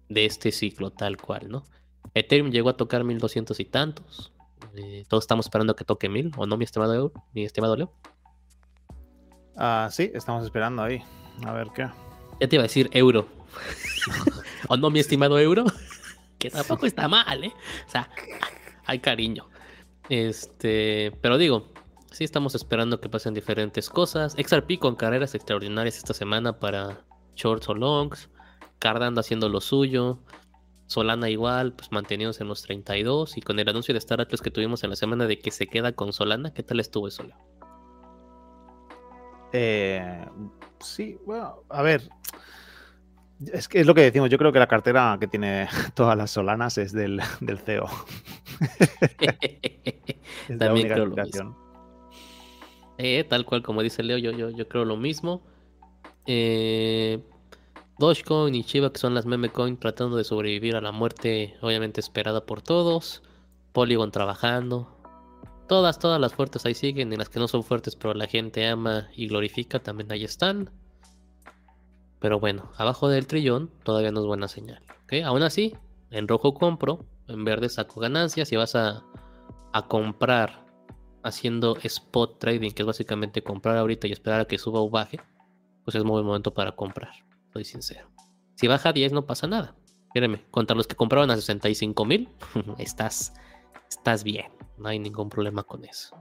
[0.09, 1.65] de este ciclo tal cual, ¿no?
[2.13, 4.31] Ethereum llegó a tocar 1200 y tantos.
[4.75, 7.91] Eh, todos estamos esperando que toque 1000, ¿o no, mi estimado, mi estimado Leo?
[9.57, 11.01] Ah, sí, estamos esperando ahí.
[11.45, 11.87] A ver qué.
[12.39, 13.27] Ya te iba a decir euro.
[14.67, 15.65] ¿O no, mi estimado euro?
[16.39, 17.53] que tampoco está mal, ¿eh?
[17.87, 18.09] O sea,
[18.85, 19.47] hay cariño.
[20.09, 21.71] Este, pero digo,
[22.11, 24.33] sí estamos esperando que pasen diferentes cosas.
[24.33, 28.29] XRP con carreras extraordinarias esta semana para shorts o longs.
[28.79, 30.19] Cardano haciendo lo suyo.
[30.87, 33.37] Solana igual, pues manteniéndose en los 32.
[33.37, 35.67] Y con el anuncio de Star Atlas que tuvimos en la semana de que se
[35.67, 37.37] queda con Solana, ¿qué tal estuvo eso, Leo?
[39.53, 40.25] Eh,
[40.79, 42.09] sí, bueno, a ver.
[43.51, 44.29] Es que es lo que decimos.
[44.29, 47.87] Yo creo que la cartera que tiene todas las solanas es del, del CEO.
[50.47, 51.55] Es la También única creo lo explicación.
[52.99, 55.41] Eh, tal cual como dice Leo, yo, yo, yo creo lo mismo.
[56.27, 57.19] Eh,
[57.97, 62.01] Dogecoin y Shiba, que son las meme coin, tratando de sobrevivir a la muerte, obviamente
[62.01, 63.23] esperada por todos.
[63.71, 64.91] Polygon trabajando.
[65.67, 68.67] Todas, todas las fuertes ahí siguen, y las que no son fuertes, pero la gente
[68.67, 70.69] ama y glorifica, también ahí están.
[72.19, 74.81] Pero bueno, abajo del trillón todavía no es buena señal.
[75.03, 75.13] ¿ok?
[75.25, 75.75] Aún así,
[76.11, 79.03] en rojo compro, en verde saco ganancias y vas a,
[79.73, 80.65] a comprar
[81.23, 85.19] haciendo spot trading, que es básicamente comprar ahorita y esperar a que suba o baje,
[85.83, 87.13] pues es muy buen momento para comprar,
[87.55, 88.09] soy sincero.
[88.55, 89.75] Si baja a 10 no pasa nada.
[90.13, 92.29] Créeme, contra los que compraban a 65 mil,
[92.77, 93.33] estás,
[93.89, 96.15] estás bien, no hay ningún problema con eso.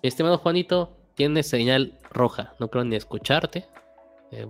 [0.00, 3.66] Mi estimado Juanito, tienes señal roja, no creo ni escucharte.
[4.30, 4.46] Eh,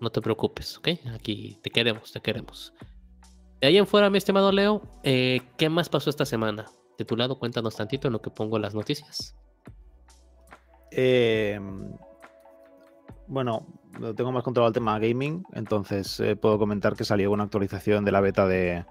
[0.00, 0.88] no te preocupes, ¿ok?
[1.14, 2.74] Aquí te queremos, te queremos.
[3.60, 6.66] De ahí en fuera, mi estimado Leo, eh, ¿qué más pasó esta semana?
[6.98, 9.36] De tu lado, cuéntanos tantito en lo que pongo las noticias.
[10.90, 11.60] Eh,
[13.28, 13.66] bueno,
[14.16, 18.12] tengo más controlado el tema gaming, entonces eh, puedo comentar que salió una actualización de
[18.12, 18.84] la beta de,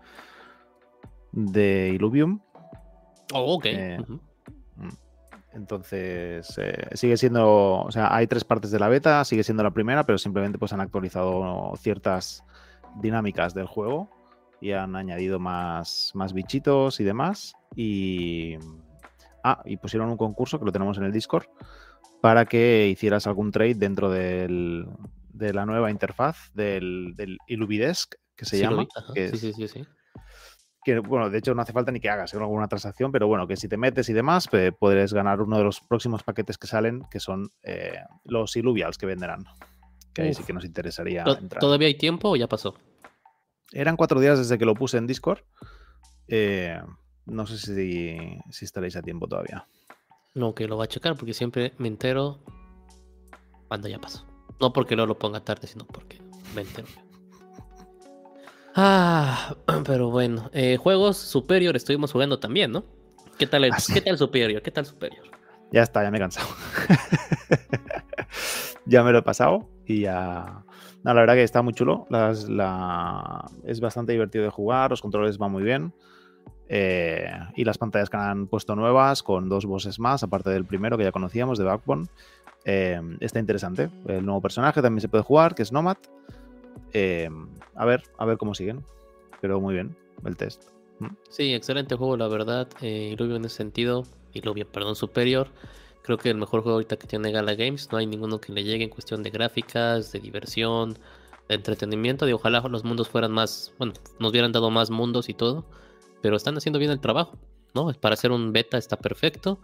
[1.32, 2.40] de Illuvium.
[3.34, 3.66] Oh, ok.
[3.66, 4.20] Eh, ujú.
[5.54, 9.72] Entonces, eh, sigue siendo, o sea, hay tres partes de la beta, sigue siendo la
[9.72, 12.44] primera, pero simplemente pues han actualizado ciertas
[13.02, 14.10] dinámicas del juego
[14.60, 17.54] y han añadido más, más bichitos y demás.
[17.74, 18.58] Y
[19.46, 21.46] ah, y pusieron un concurso que lo tenemos en el Discord
[22.26, 24.88] para que hicieras algún trade dentro del,
[25.30, 28.88] de la nueva interfaz del, del Illuvidesk, que se llama.
[29.14, 29.86] sí, sí, sí, sí
[30.84, 33.56] que bueno, de hecho no hace falta ni que hagas alguna transacción, pero bueno, que
[33.56, 37.04] si te metes y demás, pues, puedes ganar uno de los próximos paquetes que salen,
[37.12, 39.46] que son eh, los Illuvials que venderán.
[40.12, 41.26] Que ahí sí que nos interesaría.
[41.28, 41.60] Entrar.
[41.60, 42.74] ¿Todavía hay tiempo o ya pasó?
[43.72, 45.42] Eran cuatro días desde que lo puse en Discord.
[46.28, 46.82] Eh,
[47.28, 48.18] no sé si,
[48.50, 49.68] si, estaréis a tiempo todavía.
[50.36, 52.40] No, que lo va a checar porque siempre me entero
[53.70, 54.28] cuando ya pasó.
[54.60, 56.22] No porque no lo ponga tarde, sino porque
[56.54, 56.88] me entero.
[58.76, 60.50] Ah, pero bueno.
[60.54, 62.84] Eh, juegos Superior estuvimos jugando también, ¿no?
[63.40, 64.62] ¿Qué tal, el, ah, ¿Qué tal Superior?
[64.62, 65.26] ¿Qué tal Superior?
[65.72, 66.48] Ya está, ya me he cansado.
[68.86, 70.66] ya me lo he pasado y ya.
[71.04, 72.08] No, la verdad que está muy chulo.
[72.10, 73.50] la...
[73.64, 75.94] Es bastante divertido de jugar, los controles van muy bien.
[76.68, 80.98] Eh, y las pantallas que han puesto nuevas con dos bosses más, aparte del primero
[80.98, 82.08] que ya conocíamos de Backbone.
[82.66, 83.90] Eh, está interesante.
[84.08, 85.98] El nuevo personaje también se puede jugar, que es Nomad.
[86.94, 87.30] Eh,
[87.76, 88.84] a ver, a ver cómo siguen.
[89.42, 90.64] Pero muy bien el test.
[91.00, 91.08] Mm.
[91.30, 92.68] Sí, excelente juego, la verdad.
[92.82, 94.06] Eh, Iluvio en ese sentido.
[94.34, 95.50] Iluvio, perdón, superior.
[96.02, 97.90] Creo que el mejor juego ahorita que tiene Gala Games.
[97.92, 100.98] No hay ninguno que le llegue en cuestión de gráficas, de diversión,
[101.48, 102.28] de entretenimiento.
[102.28, 103.74] Y ojalá los mundos fueran más.
[103.78, 105.66] Bueno, nos hubieran dado más mundos y todo.
[106.26, 107.38] Pero están haciendo bien el trabajo.
[107.76, 107.94] ¿no?
[108.02, 109.60] Para hacer un beta está perfecto.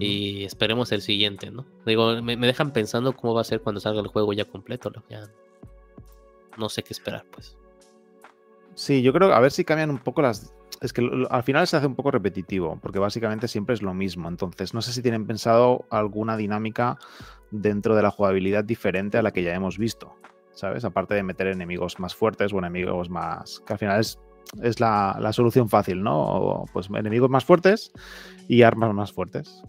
[0.00, 1.64] Y esperemos el siguiente, ¿no?
[1.86, 4.90] Digo, me, dejan pensando cómo va a ser cuando salga el juego ya completo.
[5.08, 5.28] Ya
[6.58, 7.56] no sé qué esperar, pues.
[8.74, 10.52] Sí, yo creo a ver si cambian un poco las.
[10.80, 14.28] Es que al final se hace un poco repetitivo, porque básicamente siempre es lo mismo.
[14.28, 16.98] Entonces, no sé si tienen pensado alguna dinámica
[17.52, 20.16] dentro de la jugabilidad diferente a la que ya hemos visto,
[20.50, 20.84] ¿sabes?
[20.84, 23.60] Aparte de meter enemigos más fuertes o enemigos más.
[23.64, 24.18] que al final es,
[24.62, 26.64] es la, solución fácil, ¿no?
[26.72, 27.92] pues enemigos más fuertes
[28.48, 29.62] y armas más fuertes.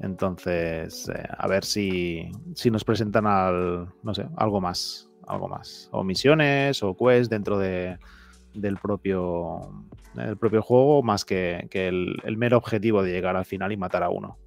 [0.00, 5.88] Entonces, eh, a ver si, si nos presentan al, no sé, algo más algo más.
[5.92, 7.98] O misiones o quests dentro de,
[8.54, 9.84] del propio,
[10.16, 14.10] el propio juego, más que, el, mero objetivo de llegar al final y matar a
[14.10, 14.38] uno.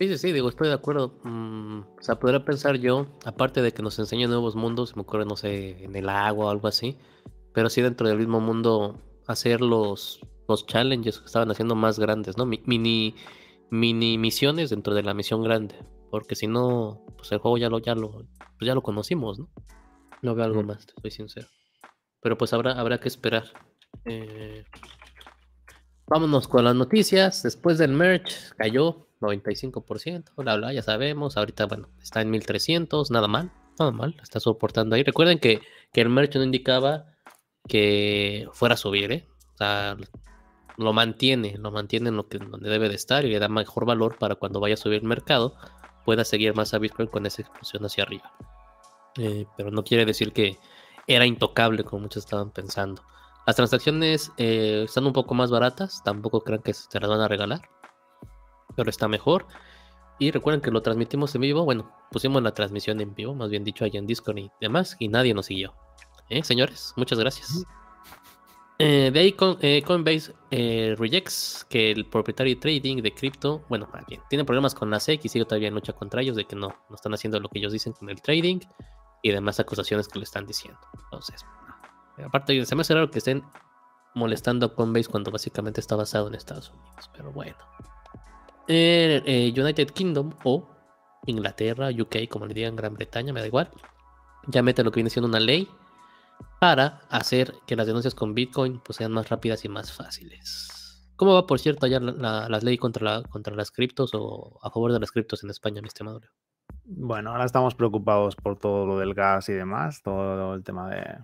[0.00, 1.20] Sí, sí, sí, digo, estoy de acuerdo.
[1.24, 5.26] Mm, o sea, podría pensar yo, aparte de que nos enseñe nuevos mundos, me ocurre,
[5.26, 6.96] no sé, en el agua o algo así,
[7.52, 12.38] pero sí dentro del mismo mundo hacer los, los challenges que estaban haciendo más grandes,
[12.38, 12.46] ¿no?
[12.46, 13.14] Mini,
[13.70, 15.74] mini misiones dentro de la misión grande.
[16.10, 19.50] Porque si no, pues el juego ya lo, ya lo, pues ya lo conocimos, ¿no?
[20.22, 21.48] No veo algo más, te soy sincero.
[22.22, 23.44] Pero pues habrá, habrá que esperar.
[24.06, 24.64] Eh,
[26.06, 27.42] vámonos con las noticias.
[27.42, 31.36] Después del merch cayó 95%, bla, bla, ya sabemos.
[31.36, 35.02] Ahorita, bueno, está en 1300, nada mal, nada mal, está soportando ahí.
[35.02, 35.60] Recuerden que,
[35.92, 37.06] que el merch no indicaba
[37.68, 39.28] que fuera a subir, ¿eh?
[39.54, 39.96] O sea,
[40.76, 43.84] lo mantiene, lo mantiene en lo que, donde debe de estar y le da mejor
[43.84, 45.54] valor para cuando vaya a subir el mercado
[46.04, 48.32] pueda seguir más a Bitcoin con esa explosión hacia arriba.
[49.16, 50.58] Eh, pero no quiere decir que
[51.06, 53.02] era intocable como muchos estaban pensando.
[53.46, 57.28] Las transacciones eh, están un poco más baratas, tampoco crean que se las van a
[57.28, 57.68] regalar,
[58.76, 59.46] pero está mejor.
[60.18, 63.64] Y recuerden que lo transmitimos en vivo, bueno, pusimos la transmisión en vivo, más bien
[63.64, 65.74] dicho, allá en Discord y demás, y nadie nos siguió.
[66.28, 67.64] ¿Eh, señores, muchas gracias.
[68.78, 70.34] Eh, de ahí con, eh, Coinbase
[70.96, 75.24] rejects que el propietario de trading de cripto, bueno, bien, tiene problemas con la SEC
[75.24, 77.58] y sigue todavía en lucha contra ellos de que no, no están haciendo lo que
[77.58, 78.60] ellos dicen con el trading
[79.22, 80.80] y demás acusaciones que le están diciendo.
[81.04, 81.44] Entonces,
[82.24, 83.42] aparte, se me hace raro que estén
[84.14, 87.56] molestando a Coinbase cuando básicamente está basado en Estados Unidos, pero bueno.
[88.70, 90.68] United Kingdom o
[91.26, 93.70] Inglaterra, UK, como le digan, Gran Bretaña, me da igual,
[94.46, 95.68] ya mete lo que viene siendo una ley
[96.60, 100.68] para hacer que las denuncias con Bitcoin pues, sean más rápidas y más fáciles.
[101.16, 104.92] ¿Cómo va, por cierto, allá la, la, ley contra, contra las criptos o a favor
[104.92, 106.20] de las criptos en España, mi estimado
[106.84, 111.18] Bueno, ahora estamos preocupados por todo lo del gas y demás, todo el tema de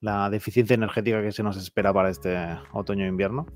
[0.00, 2.36] la deficiencia energética que se nos espera para este
[2.72, 3.46] otoño-invierno.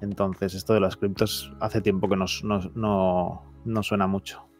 [0.00, 4.50] Entonces, esto de las criptos hace tiempo que nos, no, no suena mucho.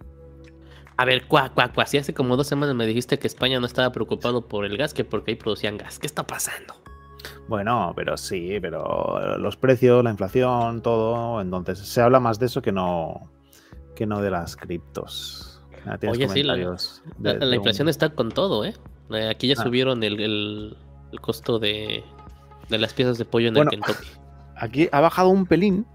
[1.00, 1.86] A ver, cuá, cuá, cuá.
[1.86, 4.92] Si hace como dos semanas me dijiste que España no estaba preocupado por el gas,
[4.92, 5.98] que porque ahí producían gas.
[5.98, 6.74] ¿Qué está pasando?
[7.48, 11.40] Bueno, pero sí, pero los precios, la inflación, todo.
[11.40, 13.30] Entonces se habla más de eso que no,
[13.96, 15.62] que no de las criptos.
[16.06, 16.58] Oye, sí, la,
[17.54, 18.74] inflación está con todo, ¿eh?
[19.10, 19.62] eh aquí ya ah.
[19.62, 20.76] subieron el,
[21.22, 22.04] costo de,
[22.68, 24.06] las piezas de pollo en el Kentucky.
[24.60, 25.86] Aquí ha bajado un pelín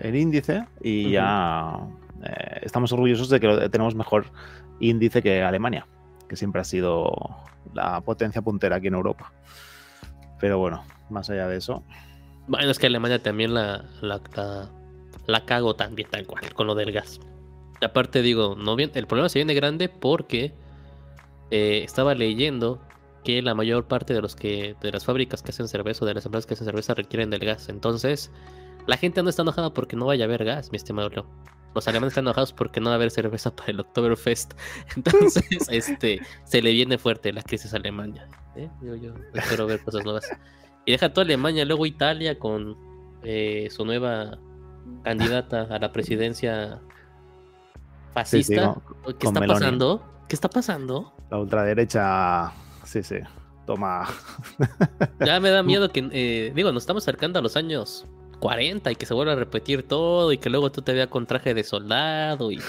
[0.00, 1.78] el índice y ya
[2.22, 4.26] eh, estamos orgullosos de que tenemos mejor
[4.78, 5.86] índice que Alemania,
[6.28, 7.10] que siempre ha sido
[7.72, 9.32] la potencia puntera aquí en Europa.
[10.38, 11.82] Pero bueno, más allá de eso.
[12.46, 14.20] Bueno, es que Alemania también la, la,
[15.26, 17.20] la, cago también tal cual con lo del gas.
[17.80, 20.52] Aparte digo, no bien, el problema se viene grande porque
[21.50, 22.80] eh, estaba leyendo
[23.24, 26.14] que la mayor parte de los que de las fábricas que hacen cerveza o de
[26.14, 27.68] las empresas que hacen cerveza requieren del gas.
[27.68, 28.30] Entonces,
[28.86, 31.26] la gente no está enojada porque no vaya a haber gas, mi estimado Leo.
[31.74, 34.52] Los alemanes están enojados porque no va a haber cerveza para el Oktoberfest.
[34.96, 38.28] Entonces, este, se le viene fuerte la crisis a Alemania.
[38.56, 38.68] ¿eh?
[38.82, 40.28] Yo, yo espero ver cosas nuevas.
[40.84, 42.76] Y deja toda Alemania, luego Italia con
[43.22, 44.38] eh, su nueva
[45.04, 46.80] candidata a la presidencia
[48.12, 48.76] fascista.
[49.18, 50.02] ¿Qué está pasando?
[50.28, 51.14] ¿Qué está pasando?
[51.30, 52.52] La ultraderecha,
[52.92, 53.16] sí, sí,
[53.66, 54.08] toma.
[55.24, 58.06] ya me da miedo que, eh, digo, nos estamos acercando a los años
[58.40, 61.26] 40 y que se vuelva a repetir todo y que luego tú te veas con
[61.26, 62.60] traje de soldado y...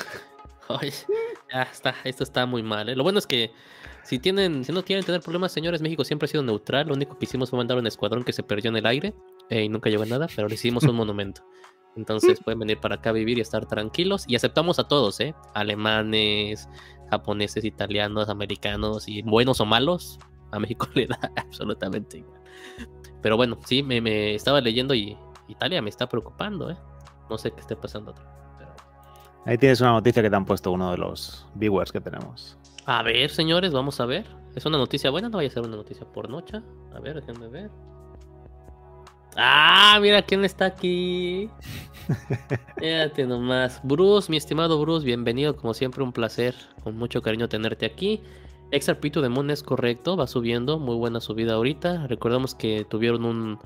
[1.53, 2.89] ya está, esto está muy mal.
[2.89, 2.95] ¿eh?
[2.95, 3.51] Lo bueno es que
[4.03, 6.88] si tienen, si no quieren tener problemas, señores, México siempre ha sido neutral.
[6.88, 9.13] Lo único que hicimos fue mandar un escuadrón que se perdió en el aire
[9.49, 11.43] eh, y nunca llegó a nada, pero le hicimos un monumento.
[11.95, 14.25] Entonces pueden venir para acá a vivir y estar tranquilos.
[14.27, 15.36] Y aceptamos a todos, ¿eh?
[15.53, 16.67] Alemanes,
[17.13, 20.19] japoneses, italianos, americanos y buenos o malos.
[20.52, 22.41] A México le da absolutamente igual.
[23.21, 26.78] Pero bueno, sí, me, me estaba leyendo y Italia me está preocupando, ¿eh?
[27.30, 28.13] No sé qué esté pasando.
[29.45, 32.58] Ahí tienes una noticia que te han puesto uno de los viewers que tenemos.
[32.86, 34.26] A ver, señores, vamos a ver.
[34.56, 35.30] ¿Es una noticia buena?
[35.30, 36.62] No vaya a ser una noticia por noche.
[36.93, 37.69] A ver, déjenme ver.
[39.35, 41.49] Ah, mira quién está aquí.
[42.77, 43.79] Fíjate nomás.
[43.83, 45.55] Bruce, mi estimado Bruce, bienvenido.
[45.55, 46.55] Como siempre, un placer.
[46.83, 48.21] Con mucho cariño tenerte aquí.
[48.71, 50.79] XRP to the Moon es correcto, va subiendo.
[50.79, 52.07] Muy buena subida ahorita.
[52.07, 53.59] Recordamos que tuvieron un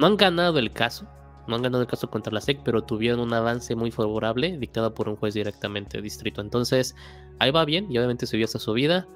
[0.00, 1.06] no han ganado el caso,
[1.46, 4.94] no han ganado el caso contra la SEC, pero tuvieron un avance muy favorable dictado
[4.94, 6.40] por un juez directamente distrito.
[6.40, 6.96] Entonces,
[7.38, 9.06] ahí va bien y obviamente subió esa subida.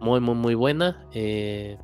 [0.00, 1.06] Muy, muy, muy buena.
[1.12, 1.76] Eh,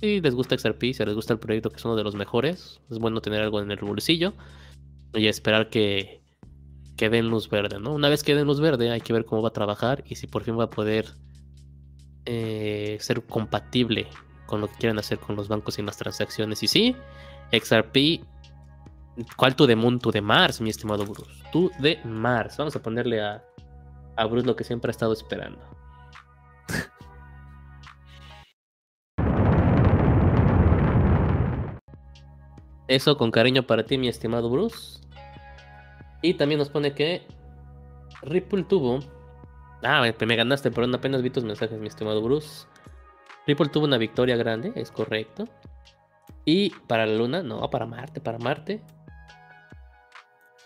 [0.00, 2.80] si les gusta XRP, si les gusta el proyecto que es uno de los mejores,
[2.90, 4.34] es bueno tener algo en el bolsillo
[5.14, 6.22] y esperar que,
[6.96, 7.94] que den luz verde, ¿no?
[7.94, 10.26] Una vez que den luz verde, hay que ver cómo va a trabajar y si
[10.26, 11.06] por fin va a poder
[12.26, 14.08] eh, ser compatible
[14.46, 16.62] con lo que quieran hacer con los bancos y las transacciones.
[16.62, 16.96] Y sí,
[17.52, 18.24] XRP,
[19.36, 19.98] ¿cuál tú de Moon?
[19.98, 21.42] Tú de Mars, mi estimado Bruce.
[21.52, 22.56] Tú de Mars.
[22.58, 23.44] Vamos a ponerle a,
[24.16, 25.75] a Bruce lo que siempre ha estado esperando.
[32.88, 35.00] Eso con cariño para ti, mi estimado Bruce.
[36.22, 37.26] Y también nos pone que
[38.22, 39.00] Ripple tuvo.
[39.82, 42.66] Ah, me ganaste, pero apenas vi tus mensajes, mi estimado Bruce.
[43.46, 45.44] Ripple tuvo una victoria grande, es correcto.
[46.44, 48.82] Y para la Luna, no, para Marte, para Marte.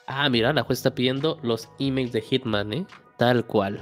[0.07, 2.87] Ah, mira, la juez está pidiendo los emails de Hitman, ¿eh?
[3.17, 3.81] Tal cual.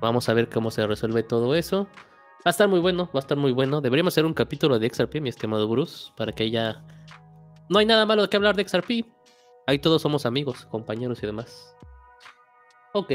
[0.00, 1.88] Vamos a ver cómo se resuelve todo eso.
[2.44, 3.80] Va a estar muy bueno, va a estar muy bueno.
[3.80, 6.82] Deberíamos hacer un capítulo de XRP, mi estimado Bruce, para que ya...
[7.72, 9.06] No hay nada malo de que hablar de XRP.
[9.66, 11.74] Ahí todos somos amigos, compañeros y demás.
[12.92, 13.12] Ok,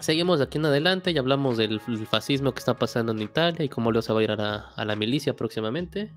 [0.00, 3.68] Seguimos de aquí en adelante y hablamos del fascismo que está pasando en Italia y
[3.68, 6.12] cómo Leo se va a ir a la, milicia próximamente.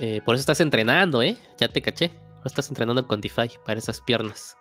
[0.00, 1.36] Eh, por eso estás entrenando, ¿eh?
[1.58, 2.10] Ya te caché.
[2.44, 4.56] estás entrenando con DeFi para esas piernas.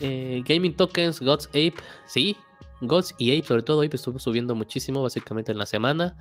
[0.00, 1.74] Eh, gaming Tokens, Gods Ape,
[2.06, 2.34] sí.
[2.80, 6.16] Gods y Ape, sobre todo Ape estuvo subiendo muchísimo básicamente en la semana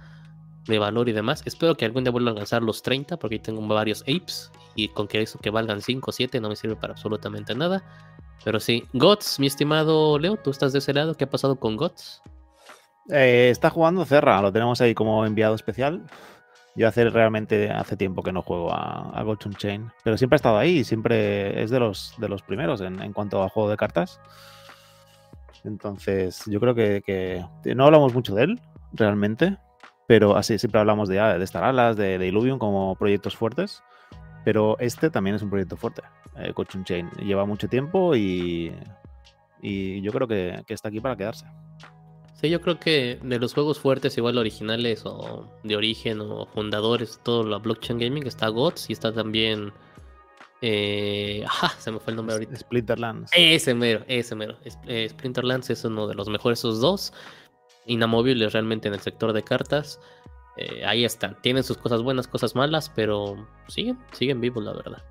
[0.68, 1.42] de valor y demás.
[1.46, 5.08] Espero que algún día vuelva a alcanzar los 30 porque tengo varios Apes y con
[5.08, 7.84] que eso que valgan 5 o 7 no me sirve para absolutamente nada.
[8.44, 11.16] Pero sí, Gots, mi estimado Leo, tú estás de ese lado.
[11.16, 12.22] ¿Qué ha pasado con Gots?
[13.10, 16.04] Eh, está jugando Cerra, lo tenemos ahí como enviado especial.
[16.76, 20.58] Yo hace realmente hace tiempo que no juego a, a Chain, pero siempre ha estado
[20.58, 24.20] ahí, siempre es de los, de los primeros en, cuanto a juego de cartas.
[25.64, 27.44] Entonces, yo creo que,
[27.76, 28.62] no hablamos mucho de él,
[28.94, 29.58] realmente,
[30.08, 33.84] pero así siempre hablamos de, de Alas, de, de Illuvium como proyectos fuertes.
[34.46, 36.04] Pero este también es un proyecto fuerte,
[36.38, 36.54] eh,
[36.86, 37.10] Chain.
[37.22, 38.72] Lleva mucho tiempo y,
[39.62, 41.46] y yo creo que, está aquí para quedarse.
[42.34, 47.20] Sí, yo creo que de los juegos fuertes, igual originales o de origen o fundadores,
[47.24, 49.74] todo la blockchain gaming, está GOTS y está también.
[50.62, 51.44] Eh,
[51.80, 52.56] se me fue el nombre ahorita.
[52.56, 53.32] Splinterlands.
[53.36, 54.56] Ese mero, ese mero.
[54.86, 57.12] Eh, Splinterlands es uno de los mejores, esos dos.
[57.88, 60.00] Inamovibles realmente en el sector de cartas.
[60.58, 61.40] Eh, ahí están.
[61.42, 65.04] Tienen sus cosas buenas, cosas malas, pero siguen, siguen vivos, la verdad.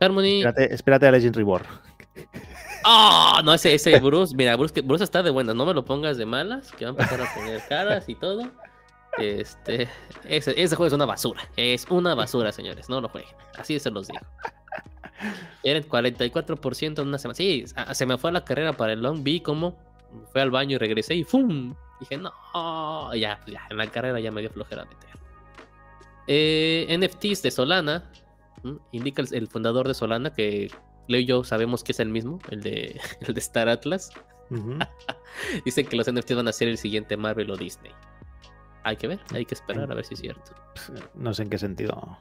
[0.00, 0.42] Harmony.
[0.56, 1.66] Espérate, a Legend Reborn.
[2.84, 3.42] ¡Ah!
[3.44, 6.26] no, ese, ese Bruce, mira, Bruce, Bruce está de buenas, no me lo pongas de
[6.26, 8.50] malas, que va a empezar a poner caras y todo.
[9.18, 9.88] Este,
[10.24, 13.90] ese, ese juego es una basura, es una basura, señores, no lo jueguen, así se
[13.90, 14.24] los digo.
[15.62, 17.34] Eran 44% en una semana.
[17.34, 19.76] Sí, se me fue la carrera para el long, vi como
[20.32, 21.74] fue al baño y regresé y ¡fum!
[22.00, 22.32] Dije, no,
[23.14, 25.10] ya, ya, en la carrera ya me dio flojera meter.
[26.26, 28.10] Eh, NFTs de Solana.
[28.92, 30.70] Indica el, fundador de Solana que
[31.08, 34.10] Leo y yo sabemos que es el mismo, el de, el de Star Atlas.
[35.64, 37.92] Dice que los NFTs van a ser el siguiente Marvel o Disney.
[38.82, 40.52] Hay que ver, hay que esperar a ver si es cierto.
[41.14, 42.18] No sé en qué sentido.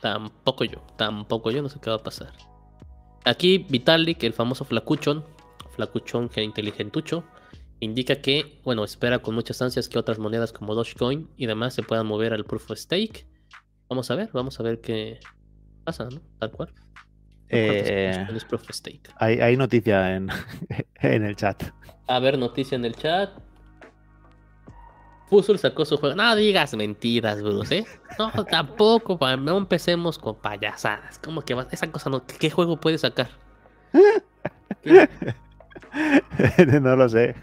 [0.00, 2.32] Tampoco yo, tampoco yo, no sé qué va a pasar.
[3.24, 5.24] Aquí Vitalik, el famoso Flacuchon,
[5.80, 7.24] Flacuchon que inteligentucho,
[7.80, 11.82] indica que, bueno, espera con muchas ansias que otras monedas como Dogecoin y demás se
[11.82, 13.26] puedan mover al Proof of Stake.
[13.88, 15.18] Vamos a ver, vamos a ver qué
[15.84, 16.20] pasa, ¿no?
[16.38, 16.72] Tal cual.
[17.48, 19.10] Eh, proof of stake.
[19.16, 20.28] Hay, hay noticia en,
[21.00, 21.64] en el chat.
[22.06, 23.30] A ver, noticia en el chat.
[25.28, 26.16] Fusul sacó su juego.
[26.16, 27.86] No digas mentiras, Bruce, ¿eh?
[28.18, 29.18] No, tampoco.
[29.36, 31.18] No empecemos con payasadas.
[31.18, 31.66] ¿Cómo que va?
[31.70, 32.24] Esa cosa no.
[32.24, 33.30] ¿Qué juego puede sacar?
[36.80, 37.34] no lo sé.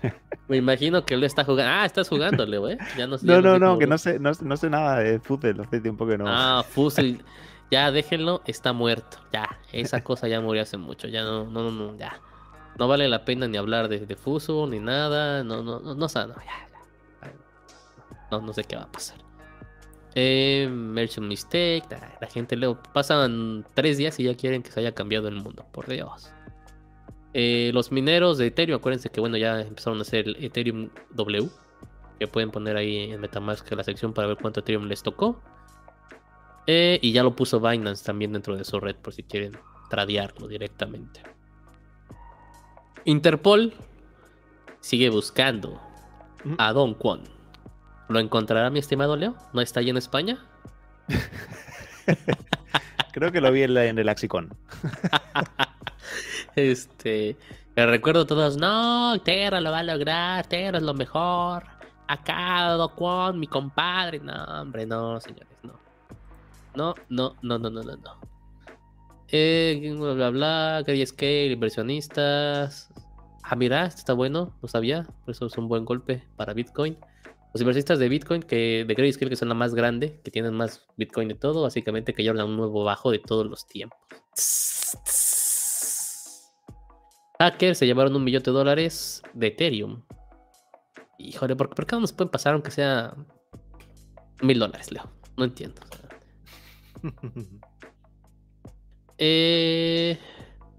[0.48, 1.72] Me imagino que él está jugando.
[1.72, 2.78] Ah, estás jugándole, güey.
[2.98, 5.62] Ya no, sé, no, no, no, que no sé, no, sé nada de Fuzzle.
[5.62, 6.26] Hace tiempo que no.
[6.28, 7.20] Ah, Fuzzle.
[7.70, 9.18] Ya déjenlo, está muerto.
[9.34, 11.08] Ya, esa cosa ya murió hace mucho.
[11.08, 12.20] Ya no, no, no, ya.
[12.78, 14.18] No vale la pena ni hablar de, de
[14.70, 15.44] ni nada.
[15.44, 16.68] No, no, no, no, no, ya.
[18.32, 19.18] No, no sé qué va a pasar.
[20.16, 21.84] Eh, Merchant Mistake.
[22.22, 25.66] La gente luego pasan tres días y ya quieren que se haya cambiado el mundo.
[25.72, 26.32] Por Dios.
[27.34, 31.50] Eh, los mineros de Ethereum, acuérdense que bueno, ya empezaron a hacer el Ethereum W.
[32.20, 35.40] Que pueden poner ahí en Metamask la sección para ver cuánto Ethereum les tocó.
[36.66, 39.58] Eh, y ya lo puso Binance también dentro de su red por si quieren
[39.90, 41.22] tradearlo directamente.
[43.06, 43.74] Interpol
[44.82, 45.80] sigue buscando
[46.58, 47.38] a Don Kwon
[48.10, 49.36] ¿Lo encontrará mi estimado Leo?
[49.54, 50.40] ¿No está ahí en España?
[53.12, 54.56] Creo que lo vi en, el Lexicon.
[56.58, 57.38] este.
[57.76, 61.64] recuerdo todos, no, Terra lo va a lograr, Terra es lo mejor.
[62.08, 64.20] Acá, Dokwon, mi compadre.
[64.20, 65.74] No, hombre, no, señores, no.
[66.76, 68.18] No, no, no, no, no, no, no.
[69.30, 72.90] Eh, bla, bla, bla, Scale, inversionistas.
[73.44, 75.04] Ah, mira, está bueno, no sabía.
[75.26, 76.98] Por eso es un buen golpe para Bitcoin.
[77.54, 80.86] Los inversionistas de Bitcoin, que de Grayscale, que son la más grande, que tienen más
[80.98, 83.98] Bitcoin de todo, básicamente que llevan a un nuevo bajo de todos los tiempos.
[87.40, 90.04] Hackers se llevaron un millón de dólares de Ethereum.
[91.20, 93.16] Híjole, ¿por, ¿por qué no nos pueden pasar aunque sea
[94.42, 95.10] mil dólares, Leo?
[95.36, 95.82] No entiendo.
[99.18, 100.18] eh,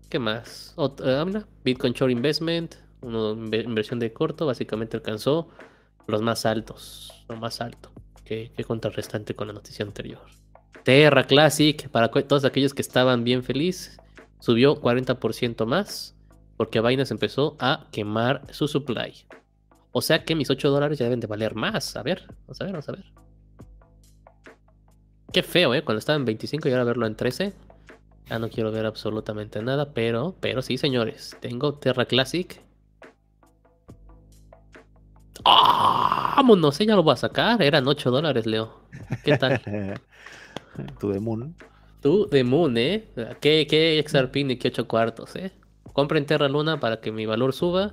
[0.09, 0.73] ¿Qué más?
[0.77, 5.49] Otra, ah, Bitcoin Short Investment, una inversión de corto, básicamente alcanzó
[6.07, 7.93] los más altos, lo más alto
[8.25, 10.23] que, contrarrestante con la noticia anterior.
[10.85, 13.99] Terra Classic, para todos aquellos que estaban bien felices,
[14.41, 16.18] subió 40% más
[16.59, 19.15] porque Binance empezó a quemar su supply.
[19.93, 21.97] O sea que mis 8 dólares ya deben de valer más.
[21.97, 23.05] A ver, vamos a ver, vamos a ver.
[25.33, 25.83] Qué feo, ¿eh?
[25.83, 27.55] Cuando estaba en 25 y ahora verlo en 13.
[28.27, 31.35] Ya no quiero ver absolutamente nada, pero, pero sí, señores.
[31.41, 32.61] Tengo Terra Classic
[36.39, 37.63] vámonos, ella lo va a sacar.
[37.63, 38.83] Eran 8 dólares, Leo.
[39.25, 39.61] ¿Qué tal?
[41.01, 41.55] Tú de Moon.
[42.01, 43.09] Tú de Moon, ¿eh?
[43.41, 45.53] ¿Qué, qué XRP y qué 8 cuartos, eh?
[45.99, 47.93] Compren Terra Luna para que mi valor suba.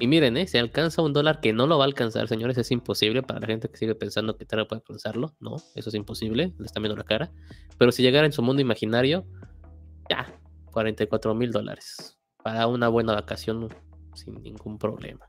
[0.00, 0.46] Y miren, ¿eh?
[0.46, 2.56] Se alcanza un dólar que no lo va a alcanzar, señores.
[2.56, 5.34] Es imposible para la gente que sigue pensando que Terra puede alcanzarlo.
[5.38, 6.54] No, eso es imposible.
[6.58, 7.30] Le están viendo la cara.
[7.76, 9.26] Pero si llegara en su mundo imaginario,
[10.08, 10.34] ya,
[10.70, 12.18] 44 mil dólares.
[12.42, 13.68] Para una buena vacación
[14.14, 15.28] sin ningún problema.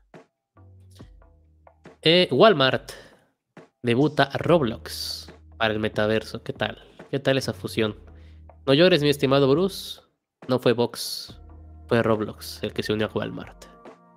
[2.00, 2.92] Eh, Walmart
[3.82, 6.42] debuta a Roblox para el metaverso.
[6.42, 6.78] ¿Qué tal?
[7.10, 7.96] ¿Qué tal esa fusión?
[8.66, 10.00] No llores, mi estimado Bruce.
[10.48, 11.38] No fue Vox,
[11.88, 13.64] fue Roblox el que se unió a Walmart.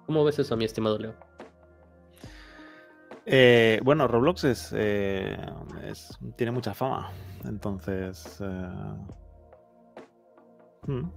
[0.05, 1.15] ¿Cómo ves eso, mi estimado Leo?
[3.25, 5.37] Eh, bueno, Roblox eh,
[5.83, 7.11] es, tiene mucha fama.
[7.43, 8.41] Entonces.
[10.85, 11.09] Hmm,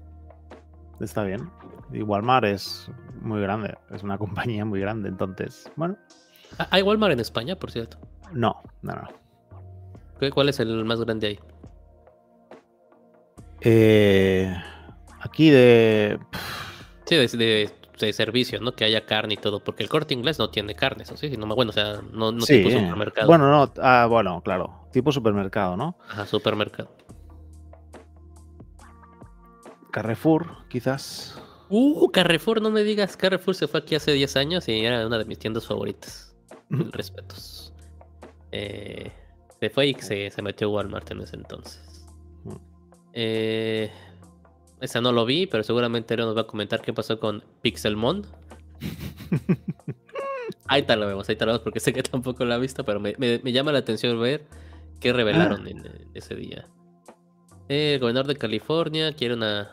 [1.01, 1.48] está bien.
[1.92, 2.90] Y Walmart es
[3.20, 3.78] muy grande.
[3.90, 5.09] Es una compañía muy grande.
[5.09, 5.96] Entonces, bueno,
[6.59, 7.98] Ah, ¿Hay Walmart en España, por cierto?
[8.32, 10.30] No, no, no.
[10.30, 11.40] ¿Cuál es el más grande ahí?
[13.62, 14.55] Eh,
[15.21, 16.18] aquí de.
[17.05, 18.73] Sí, de, de, servicios, ¿no?
[18.73, 21.47] Que haya carne y todo, porque el corte inglés no tiene carne, eso sí, no,
[21.55, 23.27] bueno, o sea, no, no tipo supermercado.
[23.27, 25.97] Bueno, no, ah, bueno, claro, tipo supermercado, ¿no?
[26.09, 26.91] Ajá, supermercado.
[29.91, 31.43] Carrefour, quizás.
[31.68, 35.18] Uh, Carrefour, no me digas, Carrefour se fue aquí hace 10 años y era una
[35.18, 36.35] de mis tiendas favoritas
[36.71, 37.73] respetos.
[38.53, 39.12] Eh,
[39.61, 42.07] se fue y se, se metió Walmart en ese entonces.
[43.12, 43.91] Eh,
[44.81, 48.26] esa no lo vi, pero seguramente Leo nos va a comentar qué pasó con Pixelmon.
[50.66, 52.85] ahí está lo vemos, ahí está lo vemos porque sé que tampoco lo ha visto,
[52.85, 53.14] pero me,
[53.53, 54.47] llama la atención ver
[55.01, 56.68] ¿Qué revelaron en, en ese día?
[57.68, 59.70] El gobernador de California quiere una,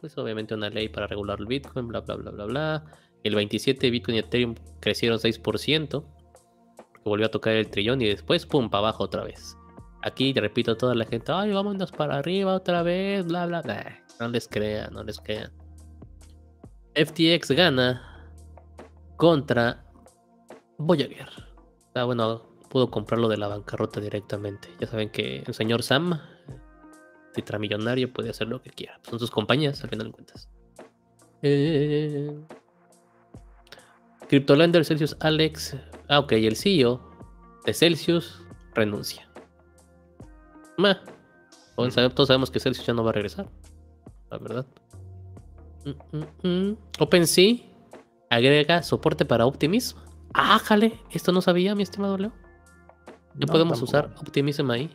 [0.00, 2.84] pues obviamente una ley para regular el Bitcoin, bla, bla, bla, bla, bla.
[3.22, 8.46] El 27 Bitcoin y Ethereum crecieron 6%, porque volvió a tocar el trillón y después,
[8.46, 9.56] pum, para abajo otra vez.
[10.02, 14.01] Aquí, te repito, toda la gente, ay, vámonos para arriba otra vez, bla, bla, bla.
[14.22, 15.50] No les crean, no les crean.
[16.94, 18.22] FTX gana
[19.16, 19.84] contra
[20.78, 21.28] Voyager.
[21.96, 24.68] Ah, bueno, pudo comprarlo de la bancarrota directamente.
[24.78, 26.20] Ya saben que el señor Sam,
[27.34, 29.00] titramillonario, puede hacer lo que quiera.
[29.02, 30.48] Son sus compañías, al final de cuentas.
[31.42, 32.38] Eh...
[34.28, 35.76] CryptoLander Celsius Alex.
[36.08, 37.00] Ah, ok, el CEO
[37.66, 38.40] de Celsius
[38.72, 39.28] renuncia.
[40.78, 41.02] Ma.
[41.74, 43.48] Todos sabemos que Celsius ya no va a regresar.
[44.32, 44.66] La verdad.
[45.84, 46.76] Mm, mm, mm.
[47.00, 47.56] OpenSea
[48.30, 49.98] agrega soporte para Optimism.
[50.32, 52.32] Ájale, esto no sabía, mi estimado Leo.
[53.34, 53.84] Ya No, podemos tampoco.
[53.84, 54.90] usar Optimism ahí.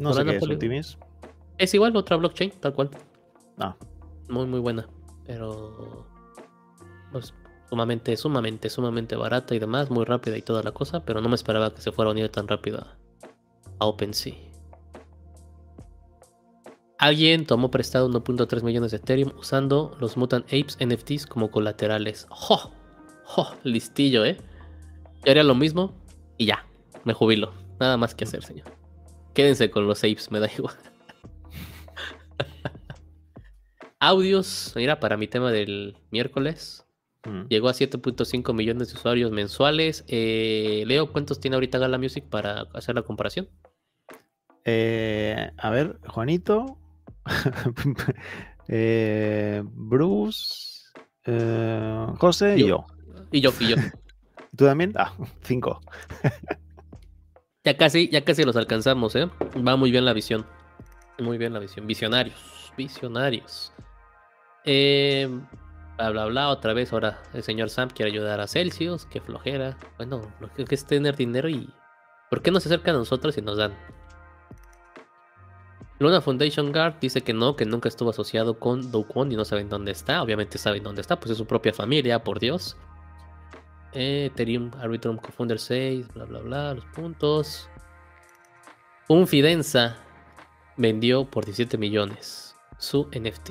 [0.00, 0.56] No sé qué es Polygon.
[0.56, 0.98] Optimis.
[1.58, 2.90] Es igual otra blockchain, tal cual.
[3.58, 3.76] Ah,
[4.28, 4.88] Muy, muy buena.
[5.26, 6.06] Pero.
[7.12, 7.32] Pues
[7.68, 11.04] sumamente, sumamente, sumamente barata y demás, muy rápida y toda la cosa.
[11.04, 12.96] Pero no me esperaba que se fuera a unir tan rápido a,
[13.78, 14.34] a OpenSea.
[17.02, 22.28] Alguien tomó prestado 1.3 millones de Ethereum usando los Mutant Apes NFTs como colaterales.
[22.30, 22.70] ¡Jo!
[23.24, 23.56] ¡Jo!
[23.64, 24.36] Listillo, ¿eh?
[25.24, 26.00] Yo haría lo mismo
[26.38, 26.64] y ya.
[27.02, 27.54] Me jubilo.
[27.80, 28.66] Nada más que hacer, señor.
[29.34, 30.76] Quédense con los apes, me da igual.
[33.98, 36.86] Audios, mira, para mi tema del miércoles.
[37.24, 37.48] mm.
[37.48, 40.04] Llegó a 7.5 millones de usuarios mensuales.
[40.06, 43.48] Eh, Leo, ¿cuántos tiene ahorita Gala Music para hacer la comparación?
[44.64, 46.78] Eh, a ver, Juanito,
[48.68, 50.82] eh, Bruce,
[51.24, 52.86] eh, José y yo.
[53.30, 53.76] Y yo, y yo.
[54.56, 54.92] ¿Tú también?
[54.96, 55.12] Ah,
[55.42, 55.80] cinco.
[57.64, 59.30] Ya casi, ya casi los alcanzamos, ¿eh?
[59.56, 60.44] Va muy bien la visión.
[61.20, 61.86] Muy bien la visión.
[61.86, 62.72] Visionarios.
[62.76, 63.72] Visionarios.
[64.64, 65.28] Eh,
[65.96, 66.48] bla, bla, bla.
[66.48, 69.06] Otra vez, ahora el señor Sam quiere ayudar a Celsius.
[69.06, 69.76] Qué flojera.
[69.96, 71.72] Bueno, lo que es tener dinero y.
[72.30, 73.72] ¿Por qué no se acercan a nosotros y nos dan?
[76.02, 79.44] Luna Foundation Guard dice que no, que nunca estuvo asociado con Do Kwon y no
[79.44, 80.22] saben dónde está.
[80.22, 82.76] Obviamente saben dónde está, pues es su propia familia, por Dios.
[83.92, 87.68] Eh, Ethereum Arbitrum Cofounder 6, bla bla bla, los puntos.
[89.08, 89.96] Un Fidenza
[90.76, 93.50] vendió por 17 millones su NFT.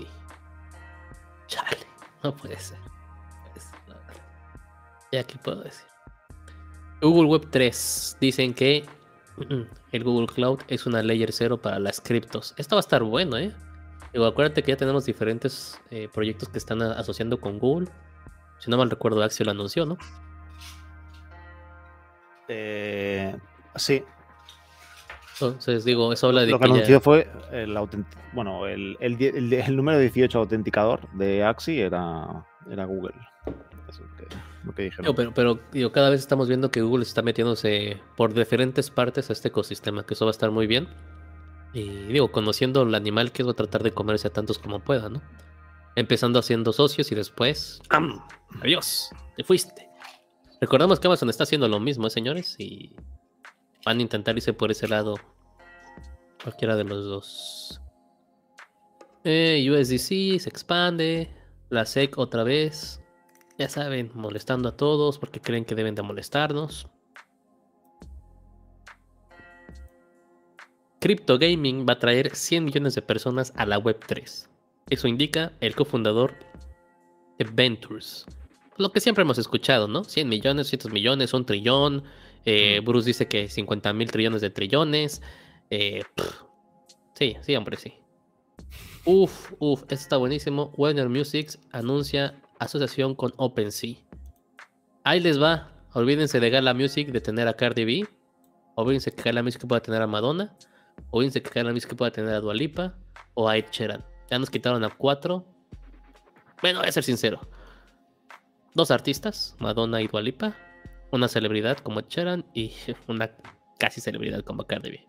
[1.48, 1.88] Chale,
[2.24, 2.78] no puede ser.
[5.12, 5.86] Ya qué puedo decir.
[7.02, 8.86] Google Web 3 dicen que
[9.92, 12.54] el Google Cloud es una layer 0 para las criptos.
[12.58, 13.52] Esto va a estar bueno, ¿eh?
[14.14, 17.88] Digo, acuérdate que ya tenemos diferentes eh, proyectos que están asociando con Google.
[18.60, 19.98] Si no mal recuerdo, Axio lo anunció, ¿no?
[22.48, 23.36] Eh,
[23.76, 24.04] sí,
[25.34, 27.78] Entonces, digo, eso habla de lo que que ya- anunció fue el
[28.34, 33.16] bueno, el, el die- el- el número 18 autenticador de Axi era, era Google.
[33.90, 34.26] Eso que,
[34.64, 35.16] lo que dijeron.
[35.16, 39.34] Pero, pero digo, cada vez estamos viendo que Google está metiéndose por diferentes partes a
[39.34, 40.88] este ecosistema, que eso va a estar muy bien.
[41.74, 45.22] Y digo, conociendo el animal, que es tratar de comerse a tantos como pueda, ¿no?
[45.96, 47.82] Empezando haciendo socios y después.
[47.90, 48.22] ¡am!
[48.62, 49.90] Adiós, te fuiste.
[50.60, 52.56] Recordamos que Amazon está haciendo lo mismo, ¿eh, señores?
[52.60, 52.96] Y
[53.86, 55.16] van a intentar irse por ese lado.
[56.44, 57.82] Cualquiera de los dos.
[59.24, 61.34] Eh, USDC se expande.
[61.70, 63.01] La SEC otra vez.
[63.62, 66.88] Ya saben, molestando a todos porque creen que deben de molestarnos.
[71.00, 74.48] Crypto Gaming va a traer 100 millones de personas a la Web3.
[74.90, 76.34] Eso indica el cofundador
[77.38, 78.26] de Ventures.
[78.78, 80.06] Lo que siempre hemos escuchado, ¿no?
[80.06, 82.04] 100 millones, 100 millones, un trillón.
[82.46, 82.80] eh.
[82.84, 85.22] Bruce dice que 50 mil trillones de trillones.
[85.70, 86.02] eh,
[87.14, 87.94] sí, sí, hombre, sí.
[89.06, 90.74] Uf, uf, esto está buenísimo.
[90.78, 93.96] Warner Music anuncia asociación con OpenSea.
[95.04, 95.72] Ahí les va.
[95.94, 98.08] Olvídense de Gala Music de tener a Cardi B.
[98.76, 100.56] Olvídense que Gala Music pueda tener a Madonna.
[101.10, 102.96] Olvídense que Gala Music pueda tener a Dua Lipa
[103.34, 104.06] o a Ed Sheeran.
[104.30, 105.46] Ya nos quitaron a cuatro.
[106.62, 107.42] Bueno, voy a ser sincero.
[108.76, 110.56] Dos artistas, Madonna y Dua Lipa.
[111.12, 112.74] Una celebridad como Ed Sheeran y
[113.08, 113.32] una
[113.80, 115.08] casi celebridad como Cardi B.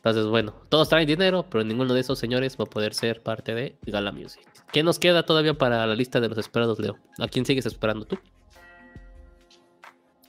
[0.00, 3.54] Entonces, bueno, todos traen dinero, pero ninguno de esos señores va a poder ser parte
[3.54, 4.42] de Gala Music.
[4.72, 6.96] ¿Qué nos queda todavía para la lista de los esperados, Leo?
[7.18, 8.18] ¿A quién sigues esperando tú?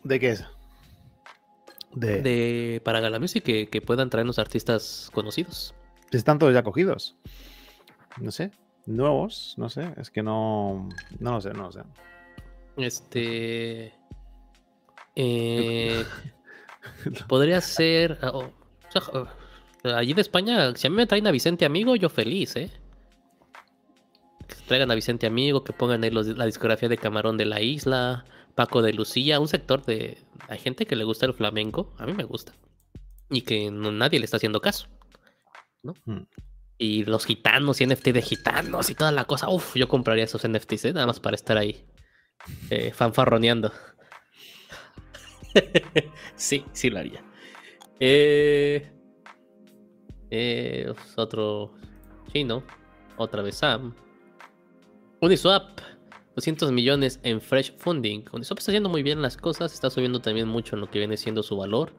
[0.03, 0.45] ¿De qué es?
[1.93, 5.74] De, De, para Gala Music que, que puedan traernos artistas conocidos.
[6.11, 7.15] Están todos ya cogidos.
[8.19, 8.51] No sé.
[8.86, 9.93] Nuevos, no sé.
[9.95, 10.89] Es que no.
[11.19, 11.82] No lo sé, no lo sé.
[12.76, 13.93] Este.
[15.15, 16.03] Eh,
[17.30, 18.17] podría ser.
[18.22, 18.51] Ah, oh,
[19.84, 22.71] allí de España, si a mí me traen a Vicente Amigo, yo feliz, ¿eh?
[24.47, 28.25] Que traigan a Vicente Amigo, que pongan ahí la discografía de Camarón de la Isla,
[28.55, 30.17] Paco de Lucía, un sector de.
[30.49, 32.53] Hay gente que le gusta el flamenco, a mí me gusta.
[33.29, 34.88] Y que nadie le está haciendo caso.
[35.84, 35.95] ¿no?
[36.05, 36.27] Mm.
[36.77, 39.49] Y los gitanos y NFT de gitanos y toda la cosa.
[39.49, 40.93] Uf, yo compraría esos NFTs, ¿eh?
[40.93, 41.86] nada más para estar ahí
[42.69, 43.71] eh, fanfarroneando.
[46.36, 47.23] sí, sí lo haría.
[47.99, 48.90] Eh,
[50.32, 51.73] eh, otro
[52.32, 52.63] chino.
[53.17, 53.93] Otra vez Sam.
[55.19, 55.79] Uniswap.
[56.36, 58.23] 200 millones en fresh funding.
[58.32, 59.73] Uniswap está haciendo muy bien las cosas.
[59.73, 61.93] Está subiendo también mucho en lo que viene siendo su valor.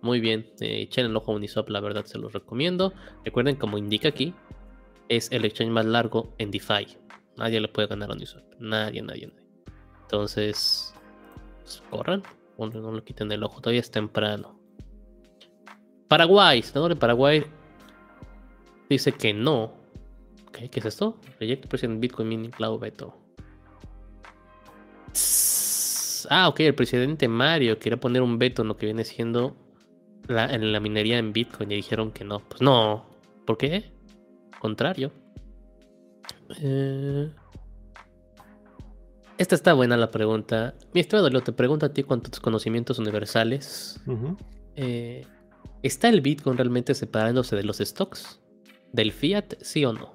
[0.00, 0.50] Muy bien.
[0.60, 2.94] Eh, echen el ojo a Uniswap, la verdad se los recomiendo.
[3.24, 4.32] Recuerden, como indica aquí,
[5.08, 6.96] es el exchange más largo en DeFi.
[7.36, 8.44] Nadie le puede ganar a Uniswap.
[8.58, 9.48] Nadie, nadie, nadie.
[10.02, 10.94] Entonces,
[11.62, 12.22] pues, corran.
[12.56, 13.60] No, no lo quiten el ojo.
[13.60, 14.57] Todavía es temprano.
[16.08, 17.44] Paraguay, senador de Paraguay
[18.88, 19.72] dice que no.
[20.52, 21.18] ¿Qué, es esto?
[21.38, 23.14] Reject President Bitcoin Mining Cloud Veto.
[26.30, 29.56] Ah, ok, el presidente Mario quería poner un veto en lo que viene siendo
[30.28, 32.40] en la minería en Bitcoin y dijeron que no.
[32.40, 33.06] Pues no.
[33.46, 33.90] ¿Por qué?
[34.58, 35.12] Contrario.
[36.60, 37.30] Eh,
[39.38, 40.74] esta está buena la pregunta.
[40.92, 44.00] Mi estimado Leo, te pregunto a ti cuántos conocimientos universales.
[44.76, 45.24] Eh,
[45.82, 48.40] ¿Está el Bitcoin realmente separándose de los stocks?
[48.92, 50.14] ¿Del fiat, sí o no?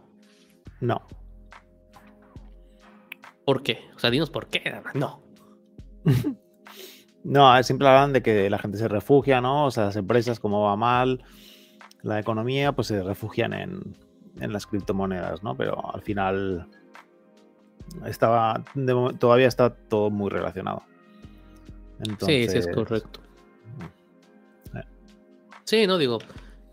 [0.82, 1.07] No.
[3.45, 3.80] ¿Por qué?
[3.95, 4.82] O sea, dinos por qué.
[4.93, 5.22] No.
[7.26, 9.66] No, siempre hablan de que la gente se refugia, ¿no?
[9.66, 11.24] O sea, las empresas, como va mal,
[12.01, 13.95] la economía, pues se refugian en,
[14.36, 15.55] las criptomonedas, ¿no?
[15.55, 16.68] Pero al final
[18.05, 18.64] estaba
[19.20, 20.84] todavía está todo muy relacionado.
[22.26, 23.22] sí, sí, es correcto.
[23.78, 24.02] Mm.
[25.66, 26.20] Sí, no digo.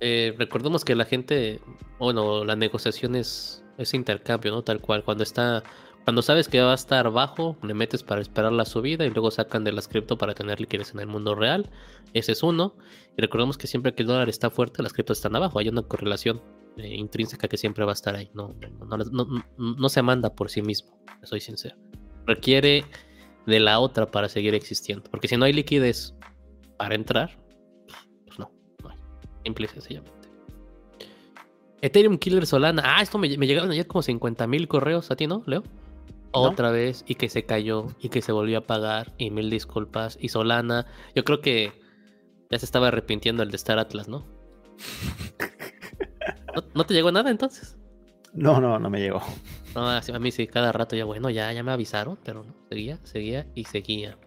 [0.00, 1.60] Eh, recordemos que la gente,
[1.98, 4.62] bueno, la negociación es, intercambio, ¿no?
[4.62, 5.04] Tal cual.
[5.04, 5.62] Cuando está
[6.04, 9.30] cuando sabes que va a estar bajo, le metes para esperar la subida y luego
[9.30, 11.70] sacan de las cripto para tener liquidez en el mundo real.
[12.14, 12.74] Ese es uno.
[13.16, 15.58] Y recordemos que siempre que el dólar está fuerte, las criptos están abajo.
[15.58, 16.42] Hay una correlación
[16.78, 18.30] eh, intrínseca que siempre va a estar ahí.
[18.34, 18.54] No,
[19.58, 21.76] no, se manda por sí mismo, soy sincero.
[22.26, 22.84] Requiere
[23.46, 25.10] de la otra para seguir existiendo.
[25.10, 26.14] Porque si no hay liquidez
[26.78, 27.38] para entrar,
[29.44, 30.28] Simple y sencillamente.
[31.82, 32.82] Ethereum Killer Solana.
[32.84, 35.62] Ah, esto me, me llegaron ayer como 50 mil correos a ti, ¿no, Leo?
[36.32, 40.16] otra vez y que se cayó y que se volvió a pagar y mil disculpas
[40.20, 40.86] y Solana.
[41.14, 41.72] Yo creo que
[42.50, 44.26] ya se estaba arrepintiendo el de Star Atlas, ¿no?
[46.74, 47.76] ¿No, te llegó nada entonces?
[48.32, 49.22] No, no, no me llegó.
[49.74, 52.98] No, a mí sí, cada rato ya, bueno, ya, ya me avisaron, pero no, seguía,
[53.04, 54.18] seguía y seguía.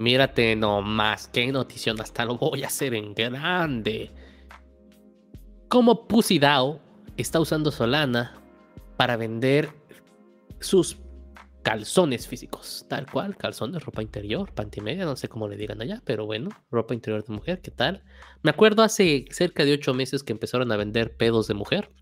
[0.00, 4.10] Mírate nomás, qué notición, hasta lo voy a hacer en grande.
[5.68, 6.80] Como Pusidao
[7.18, 8.40] está usando Solana
[8.96, 9.68] para vender
[10.58, 10.96] sus
[11.62, 16.24] calzones físicos, tal cual, calzones, ropa interior, pantimedia, no sé cómo le digan allá, pero
[16.24, 18.02] bueno, ropa interior de mujer, ¿qué tal?
[18.42, 21.92] Me acuerdo hace cerca de ocho meses que empezaron a vender pedos de mujer,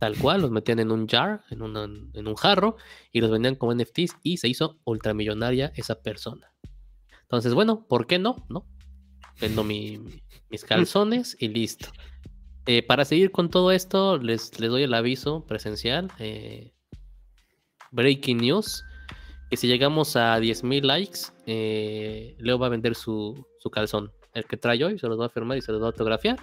[0.00, 2.74] tal cual, los metían en un jar, en un jarro,
[3.12, 6.52] y los vendían como NFTs y se hizo ultramillonaria esa persona.
[7.30, 8.44] Entonces, bueno, ¿por qué no?
[8.48, 8.66] ¿No?
[9.40, 11.88] Vendo mis calzones y listo.
[12.66, 16.10] Eh, para seguir con todo esto, les, les doy el aviso presencial.
[16.18, 16.72] Eh,
[17.92, 18.84] breaking news.
[19.48, 24.12] Que si llegamos a 10.000 likes, eh, Leo va a vender su, calzón.
[24.32, 26.38] El que trae hoy se los va a firmar y se los va a autografiar.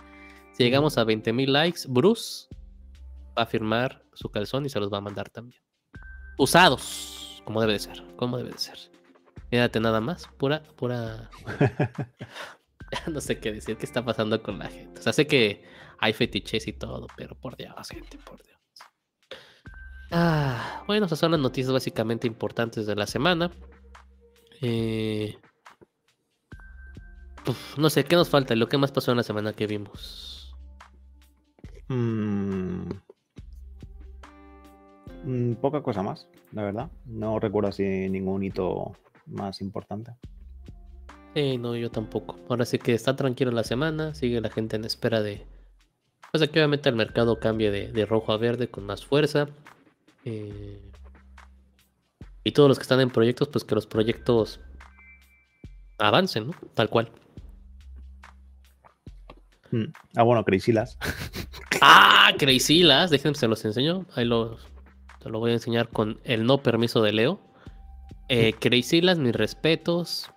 [0.54, 2.48] Si llegamos a 20.000 likes, Bruce
[3.38, 5.62] va a firmar su calzón y se los va a mandar también.
[6.38, 8.97] Usados, como debe de ser, como debe de ser.
[9.52, 11.30] Mírate nada más, pura, pura.
[13.12, 15.00] no sé qué decir, qué está pasando con la gente.
[15.00, 15.64] O sea, sé que
[16.00, 18.58] hay fetiches y todo, pero por Dios, gente, por Dios.
[20.12, 23.52] Ah, bueno, esas son las noticias básicamente importantes de la semana.
[24.62, 25.38] Eh,
[27.78, 28.56] no sé, ¿qué nos falta?
[28.56, 30.56] ¿Lo que más pasó en la semana que vimos?
[31.90, 32.90] Mm,
[35.24, 36.92] mm, poca cosa más, la verdad.
[37.06, 38.94] No recuerdo así ningún hito
[39.28, 40.14] más importante.
[41.60, 42.40] No, yo tampoco.
[42.50, 45.46] Ahora sí que está tranquila la semana, sigue la gente en espera de...
[46.32, 49.48] Pues aquí obviamente el mercado cambie de rojo a verde con más fuerza.
[50.26, 50.82] Eh,
[52.44, 54.60] y todos los que están en proyectos, pues que los proyectos
[56.00, 56.54] avancen, ¿no?
[56.74, 57.12] Tal cual.
[59.72, 59.86] Mm.
[60.16, 60.98] Ah, bueno, Crazylas.
[61.82, 64.06] ah, Crazylas, déjenme se los enseño.
[64.16, 64.68] Ahí los,
[65.24, 67.40] te lo voy a enseñar con el no permiso de Leo.
[68.30, 70.30] Eh, Crazylas, mis respetos.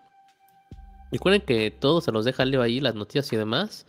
[1.10, 3.86] Recuerden que todo se los deja Leo ahí, las noticias y demás.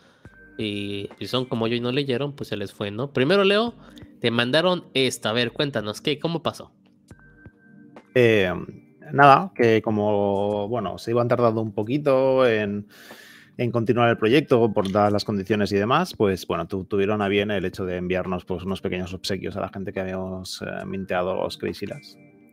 [0.58, 3.12] Y si son como yo y no leyeron, pues se les fue, ¿no?
[3.12, 3.74] Primero, Leo,
[4.20, 5.30] te mandaron esta.
[5.30, 6.20] A ver, cuéntanos, ¿qué?
[6.20, 6.72] ¿Cómo pasó?
[8.16, 8.52] Eh,
[9.14, 12.88] nada, que como, bueno, se iban tardando un poquito en,
[13.72, 17.64] continuar el proyecto por dadas las condiciones y demás, pues bueno, tuvieron a bien el
[17.64, 21.58] hecho de enviarnos pues, unos pequeños obsequios a la gente que habíamos eh, minteado los
[21.58, 21.86] Crazy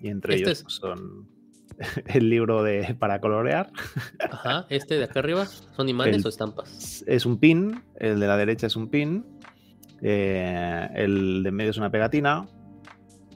[0.03, 1.38] Y entre este ellos pues, son
[2.07, 3.71] el libro de para colorear.
[4.19, 7.05] Ajá, este de acá arriba, ¿son imanes o estampas?
[7.07, 9.25] Es un pin, el de la derecha es un pin,
[10.03, 12.49] eh, el de medio es una pegatina,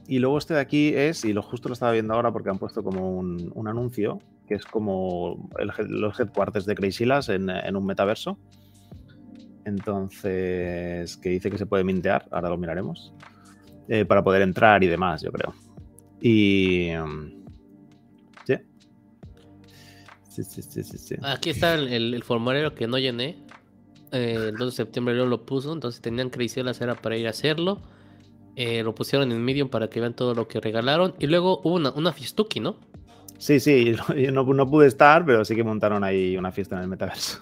[0.06, 2.58] y luego este de aquí es, y lo justo lo estaba viendo ahora porque han
[2.58, 4.18] puesto como un, anuncio,
[4.48, 5.48] que es como
[5.88, 8.38] los headquarters de Crazylas en, en un metaverso.
[9.64, 13.14] Entonces, que dice que se puede mintear, ahora lo miraremos,
[13.88, 15.54] eh, para poder entrar y demás, yo creo.
[16.20, 16.88] Y...
[20.34, 20.42] Sí.
[20.44, 23.36] Sí, sí, sí, Aquí está el, formulario que no llené.
[24.12, 27.30] Eh, el 2 de septiembre yo lo puso, entonces tenían Crazylas era para ir a
[27.30, 27.82] hacerlo.
[28.56, 31.14] Eh, lo pusieron en Medium para que vean todo lo que regalaron.
[31.18, 32.76] Y luego hubo una, una fiestuki, ¿no?
[33.36, 36.82] Sí, sí, yo no, no, pude estar, pero sí que montaron ahí una fiesta en
[36.82, 37.40] el metaverso.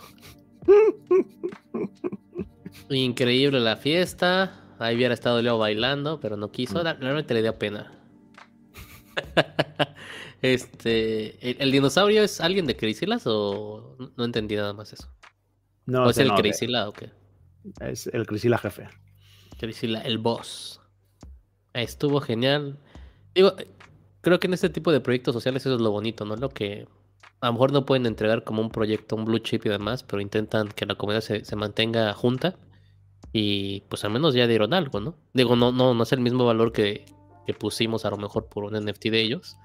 [2.90, 4.64] Increíble la fiesta.
[4.80, 6.82] Ahí hubiera estado Leo bailando, pero no quiso.
[6.82, 7.00] Mm.
[7.00, 7.92] Realmente le dio pena.
[10.42, 15.08] este, ¿el, dinosaurio es alguien de Crazylas o no entendí nada más eso?
[15.86, 16.34] No, ¿O es el no,
[16.88, 17.10] o qué?
[17.80, 18.88] Es el Crazyla jefe.
[19.58, 20.80] Crazyla, el boss.
[21.72, 22.78] Estuvo genial.
[23.34, 23.54] Digo,
[24.20, 26.36] creo que en este tipo de proyectos sociales eso es lo bonito, ¿no?
[26.36, 26.86] Lo que
[27.40, 30.20] a lo mejor no pueden entregar como un proyecto, un blue chip y demás, pero
[30.20, 32.56] intentan que la comunidad se, mantenga junta
[33.32, 35.16] y pues al menos ya dieron algo, ¿no?
[35.32, 37.04] Digo, no, no, no es el mismo valor que,
[37.58, 39.56] pusimos a lo mejor por un NFT de ellos,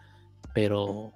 [0.54, 1.14] pero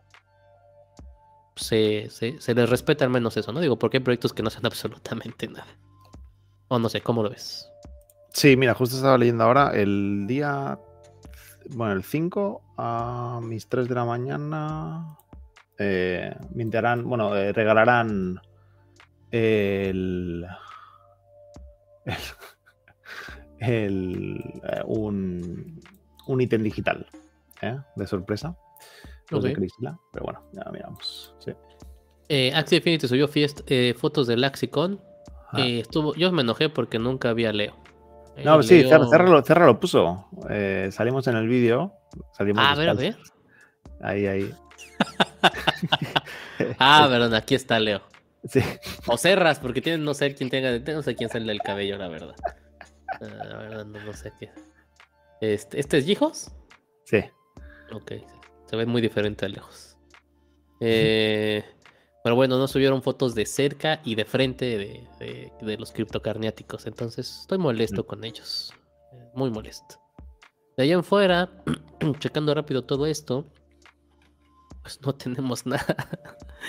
[1.56, 3.60] se, se, se, les respeta al menos eso, ¿no?
[3.60, 5.68] Digo, porque hay proyectos que no hacen absolutamente nada.
[6.68, 7.70] O no sé, ¿cómo lo ves?
[8.34, 10.80] Sí, mira, justo estaba leyendo ahora el día.
[11.72, 15.18] Bueno, el 5 a mis 3 de la mañana.
[15.78, 18.40] Eh, mintearán, bueno, eh, regalarán
[19.32, 20.46] el.
[23.60, 25.82] el, eh, un,
[26.28, 27.08] un ítem digital
[27.62, 27.80] ¿eh?
[27.96, 28.56] de sorpresa.
[29.30, 31.36] Los de Crisla, pero bueno, ya miramos.
[31.40, 31.52] Sí.
[32.30, 35.02] Eh, Axie Infinity subió fiest, eh, fotos del Laxicon.
[35.58, 37.76] estuvo, yo me enojé porque nunca había Leo.
[38.44, 40.28] No, sí, Cerra, lo, puso.
[40.50, 41.94] Eh, salimos en el vídeo.
[42.56, 43.18] Ah, a ver, a ver.
[44.02, 44.54] Ahí, ahí.
[46.80, 48.02] ah, perdón, aquí está Leo.
[48.48, 48.62] Sí.
[49.06, 52.08] O cerras, porque tienen, no sé quién tenga, no sé quién sale el cabello, la
[52.08, 52.36] verdad.
[53.20, 54.50] Ah, la verdad, no, sé qué.
[55.42, 56.50] Este, ¿Este es Hijos?
[57.04, 57.22] Sí.
[57.92, 58.14] Ok,
[58.70, 59.98] se ve muy diferente a lejos.
[60.80, 61.64] Eh,
[62.24, 66.86] pero bueno, no subieron fotos de cerca y de frente de, los criptocarniáticos.
[66.86, 68.06] Entonces estoy molesto mm.
[68.06, 68.72] con ellos.
[69.34, 69.96] Muy molesto.
[70.78, 71.50] De ahí en fuera,
[72.20, 73.48] checando rápido todo esto,
[74.84, 76.08] pues no tenemos nada.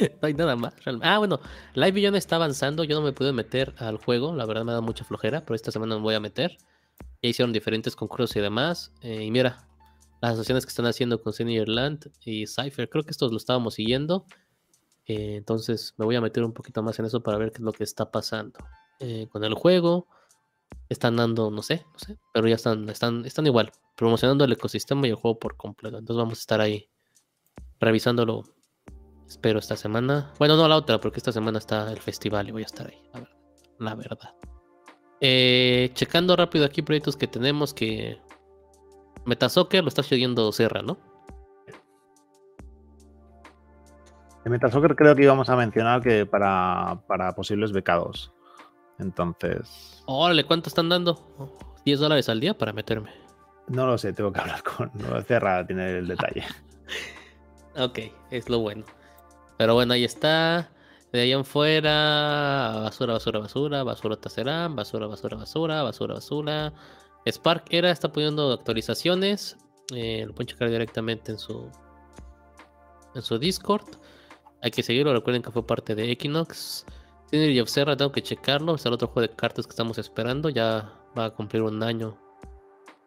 [0.01, 0.75] no hay nada más.
[1.03, 1.39] Ah, bueno,
[1.75, 2.83] Live Beyond está avanzando.
[2.85, 4.35] Yo no me pude meter al juego.
[4.35, 6.57] La verdad me da mucha flojera, pero esta semana me voy a meter.
[7.23, 8.95] Ya hicieron diferentes concursos y demás.
[9.03, 9.69] Eh, y mira,
[10.21, 12.89] las asociaciones que están haciendo con Land y Cypher.
[12.89, 14.27] Creo que estos lo estábamos siguiendo.
[15.07, 17.65] Eh, entonces me voy a meter un poquito más en eso para ver qué es
[17.65, 18.59] lo que está pasando
[19.01, 20.07] eh, con el juego.
[20.89, 25.07] Están dando, no sé, no sé, pero ya están, están, están igual, promocionando el ecosistema
[25.07, 25.99] y el juego por completo.
[25.99, 26.89] Entonces vamos a estar ahí
[27.81, 28.45] revisándolo.
[29.27, 30.33] Espero esta semana.
[30.39, 33.01] Bueno, no la otra, porque esta semana está el festival y voy a estar ahí,
[33.79, 34.35] la verdad.
[35.21, 38.21] Eh, checando rápido aquí proyectos que tenemos que
[39.25, 40.99] Metasoccer lo está siguiendo Serra, ¿no?
[44.45, 47.03] En Metasoccer creo que íbamos a mencionar que para,
[47.37, 48.33] posibles becados.
[48.99, 50.03] Entonces.
[50.07, 51.15] Órale, ¿cuánto están dando?
[51.85, 53.11] ¿10 dólares al día para meterme?
[53.69, 54.91] No lo sé, tengo que hablar con.
[54.95, 56.45] No, Cerra tiene el detalle.
[57.77, 57.99] ok,
[58.31, 58.85] es lo bueno.
[59.59, 60.71] Pero bueno, ahí está.
[61.13, 66.73] De ahí en fuera, basura, basura, basura, basura taserán, basura, basura, basura, basura, basura.
[67.27, 69.57] Spark era, está poniendo actualizaciones.
[69.95, 71.71] Eh, lo pueden checar directamente en su
[73.15, 73.87] en su Discord.
[74.63, 76.85] Hay que seguirlo, recuerden que fue parte de Equinox.
[77.31, 78.75] Tiene y Observa, tengo que checarlo.
[78.75, 80.49] Es el otro juego de cartas que estamos esperando.
[80.49, 82.19] Ya va a cumplir un año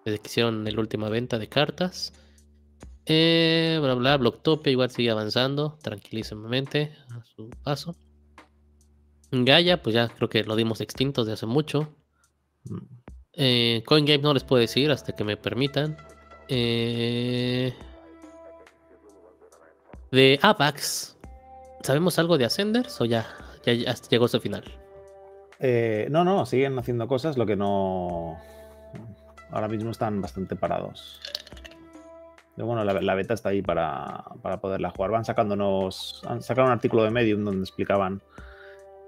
[0.06, 2.14] desde que hicieron la última venta de cartas.
[3.06, 7.96] Eh, bla bla, Blocktopia igual sigue avanzando tranquilísimamente a su paso.
[9.32, 11.96] Gaia, pues ya creo que lo dimos extintos de hace mucho.
[13.36, 15.98] Eh, CoinGame no les puedo decir hasta que me permitan.
[16.48, 17.74] Eh,
[20.12, 21.18] De Apax,
[21.82, 23.26] ¿sabemos algo de Ascenders o ya,
[23.66, 24.64] ya, ya llegó su final?
[25.60, 28.38] Eh, no, no, siguen haciendo cosas, lo que no.
[29.50, 31.20] Ahora mismo están bastante parados.
[32.56, 35.10] Pero bueno, la, la beta está ahí para, para poderla jugar.
[35.10, 36.22] Van sacándonos.
[36.28, 38.22] Han sacado un artículo de Medium donde explicaban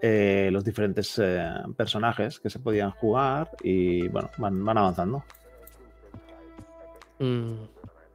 [0.07, 1.43] eh, los diferentes eh,
[1.75, 5.23] personajes que se podían jugar y bueno, van, van avanzando.
[7.17, 7.63] Mm,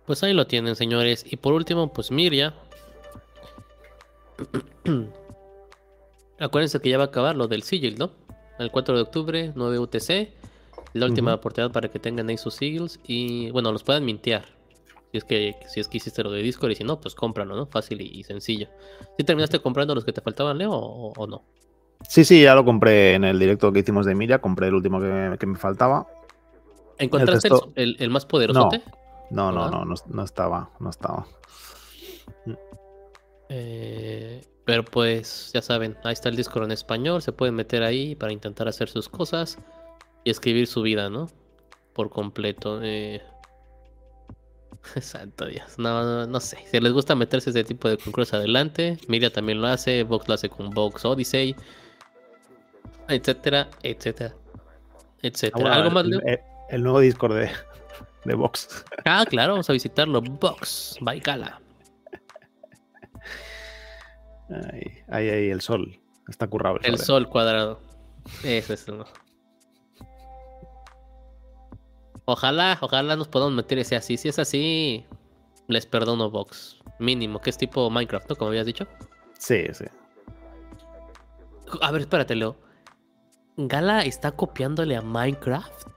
[0.06, 1.24] pues ahí lo tienen, señores.
[1.28, 2.54] Y por último, pues Miria.
[6.38, 8.12] Acuérdense que ya va a acabar lo del Sigil, ¿no?
[8.60, 10.32] El 4 de octubre, 9 UTC.
[10.92, 14.44] La última oportunidad para que tengan ahí sus Sigils y, bueno, los puedan mintear.
[15.10, 17.56] Si es que, si es que hiciste lo de Discord y si no, pues cómpralo,
[17.56, 17.66] ¿no?
[17.66, 18.68] Fácil y, y sencillo.
[19.18, 21.42] ¿Sí terminaste comprando los que te faltaban, Leo, o, o no?
[22.08, 24.40] Sí, sí, ya lo compré en el directo que hicimos de Miria.
[24.40, 26.06] Compré el último que, que me faltaba.
[26.98, 28.82] ¿Encontraste el, resto- el- el más poderosote?
[29.30, 30.70] No, no, no, no estaba.
[30.80, 31.26] No estaba.
[33.48, 38.14] Eh, pero pues ya saben, ahí está el Discord en español, se pueden meter ahí
[38.14, 39.58] para intentar hacer sus cosas
[40.24, 41.28] y escribir su vida, ¿no?
[41.92, 42.80] Por completo.
[42.82, 43.22] eh.
[45.00, 46.58] Santo Dios, no, no, no sé.
[46.70, 50.34] Si les gusta meterse ese tipo de concursos adelante, Miria también lo hace, Vox lo
[50.34, 51.56] hace con Vox Odyssey,
[53.10, 54.34] etcétera, etcétera,
[55.22, 55.52] etcétera.
[55.56, 56.20] Ah, bueno, ¿Algo más, el, Leo?
[56.24, 56.40] el-
[56.70, 57.50] el nuevo Discord de,
[58.24, 58.84] de Vox.
[59.04, 60.20] Ah, claro, vamos a visitarlo.
[60.22, 61.60] Vox, Baikala.
[64.72, 65.98] Ahí, ahí, ahí, el sol.
[66.28, 67.02] Está currado el, El sol.
[67.02, 67.06] eh.
[67.06, 67.80] sol cuadrado.
[68.44, 69.04] Ese es uno.
[72.24, 74.16] Ojalá, ojalá nos podamos meter ese así.
[74.16, 75.04] Si es así,
[75.66, 76.78] les perdono Vox.
[76.98, 78.36] Mínimo, que es tipo Minecraft, ¿no?
[78.36, 78.86] Como habías dicho.
[79.38, 79.84] Sí, sí.
[81.80, 82.56] A ver, espérate, Leo.
[83.68, 85.88] ¿Gala está copiándole a Minecraft?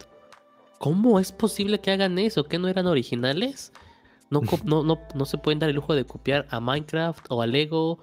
[0.79, 2.43] ¿Cómo es posible que hagan eso?
[2.43, 3.71] ¿Que no eran originales?
[4.29, 7.47] No, no, no, no se pueden dar el lujo de copiar a Minecraft o a
[7.47, 7.99] Lego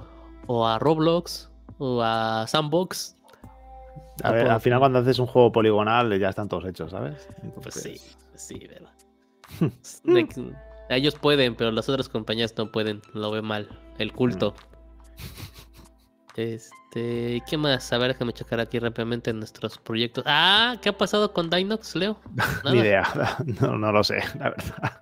[0.46, 3.16] o a Roblox o a Sandbox.
[4.22, 4.54] A ver, puedo.
[4.54, 7.28] al final cuando haces un juego poligonal ya están todos hechos, ¿sabes?
[7.62, 8.00] Pues sí,
[8.34, 8.92] sí, verdad.
[10.90, 13.00] Ellos pueden, pero las otras compañías no pueden.
[13.14, 13.68] Lo ve mal.
[13.98, 14.54] El culto.
[16.40, 17.92] Este, ¿qué más?
[17.92, 20.24] A ver, déjame checar aquí rápidamente nuestros proyectos.
[20.26, 22.18] Ah, ¿qué ha pasado con Dinox, Leo?
[22.64, 23.04] Ni idea,
[23.60, 25.00] no, no lo sé, la verdad.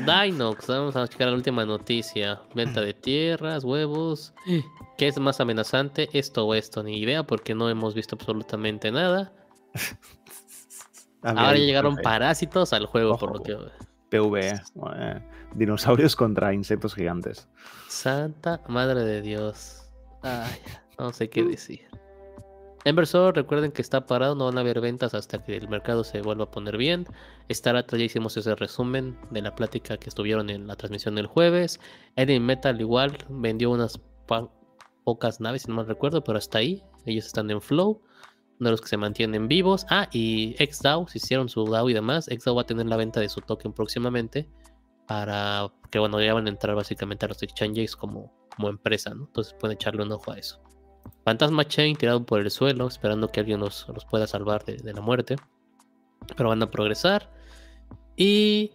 [0.00, 2.40] Dinox, vamos a checar la última noticia.
[2.52, 4.34] Venta de tierras, huevos.
[4.98, 6.08] ¿Qué es más amenazante?
[6.12, 9.32] Esto o esto, ni idea, porque no hemos visto absolutamente nada.
[11.22, 13.56] Mira, Ahora llegaron ahí, parásitos al juego, por lo que.
[14.10, 14.48] PV,
[14.96, 15.22] eh,
[15.54, 17.48] dinosaurios contra insectos gigantes.
[17.88, 19.83] Santa madre de Dios.
[20.24, 20.58] Ay,
[20.98, 21.86] no sé qué decir.
[22.86, 26.22] Embersor, recuerden que está parado, no van a haber ventas hasta que el mercado se
[26.22, 27.06] vuelva a poner bien.
[27.50, 31.78] Staratra ya hicimos ese resumen de la plática que estuvieron en la transmisión del jueves.
[32.16, 34.00] Eden Metal igual vendió unas
[35.04, 36.82] pocas naves, si no mal recuerdo, pero hasta ahí.
[37.04, 38.02] Ellos están en flow,
[38.60, 39.84] uno de los que se mantienen vivos.
[39.90, 43.20] Ah, y XDAO, si hicieron su DAO y demás, XDAO va a tener la venta
[43.20, 44.48] de su token próximamente
[45.06, 49.24] para que bueno, ya van a entrar básicamente a los exchanges como, como empresa, ¿no?
[49.26, 50.60] Entonces pueden echarle un ojo a eso.
[51.24, 54.92] Fantasma Chain tirado por el suelo, esperando que alguien los, los pueda salvar de, de
[54.92, 55.36] la muerte.
[56.36, 57.30] Pero van a progresar.
[58.16, 58.72] Y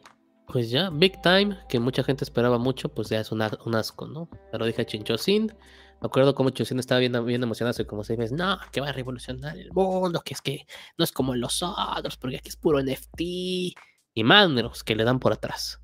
[0.47, 3.75] pues ya, Big Time, que mucha gente esperaba mucho, pues ya es un, a- un
[3.75, 4.29] asco, ¿no?
[4.51, 5.47] Ya lo dije a Chinchosin.
[6.01, 8.37] Me acuerdo cómo Chosin estaba bien, bien emocionado hace como seis meses.
[8.37, 10.65] No, que va a revolucionar el mundo, que es que
[10.97, 13.19] no es como los otros, porque aquí es puro NFT.
[13.21, 15.81] Y más que le dan por atrás.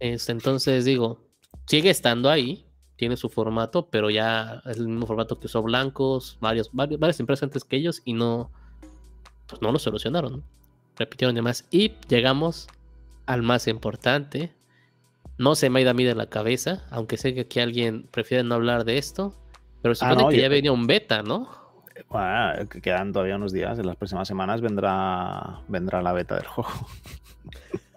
[0.00, 1.20] Este, entonces digo,
[1.66, 2.64] sigue estando ahí,
[2.96, 7.20] tiene su formato, pero ya es el mismo formato que usó Blancos, varios, varios- varias
[7.20, 8.50] empresas antes que ellos y no,
[9.46, 10.42] pues no lo solucionaron.
[10.96, 12.66] Repitieron demás y llegamos
[13.26, 14.52] al más importante.
[15.36, 18.08] No se me ha ido a mí de la cabeza, aunque sé que aquí alguien
[18.10, 19.34] prefiere no hablar de esto,
[19.82, 21.48] pero se Ah, supone no, que yo- ya venía un beta, ¿no?
[22.08, 26.46] Bueno, que quedan todavía unos días, en las próximas semanas vendrá, vendrá la beta del
[26.46, 26.70] juego.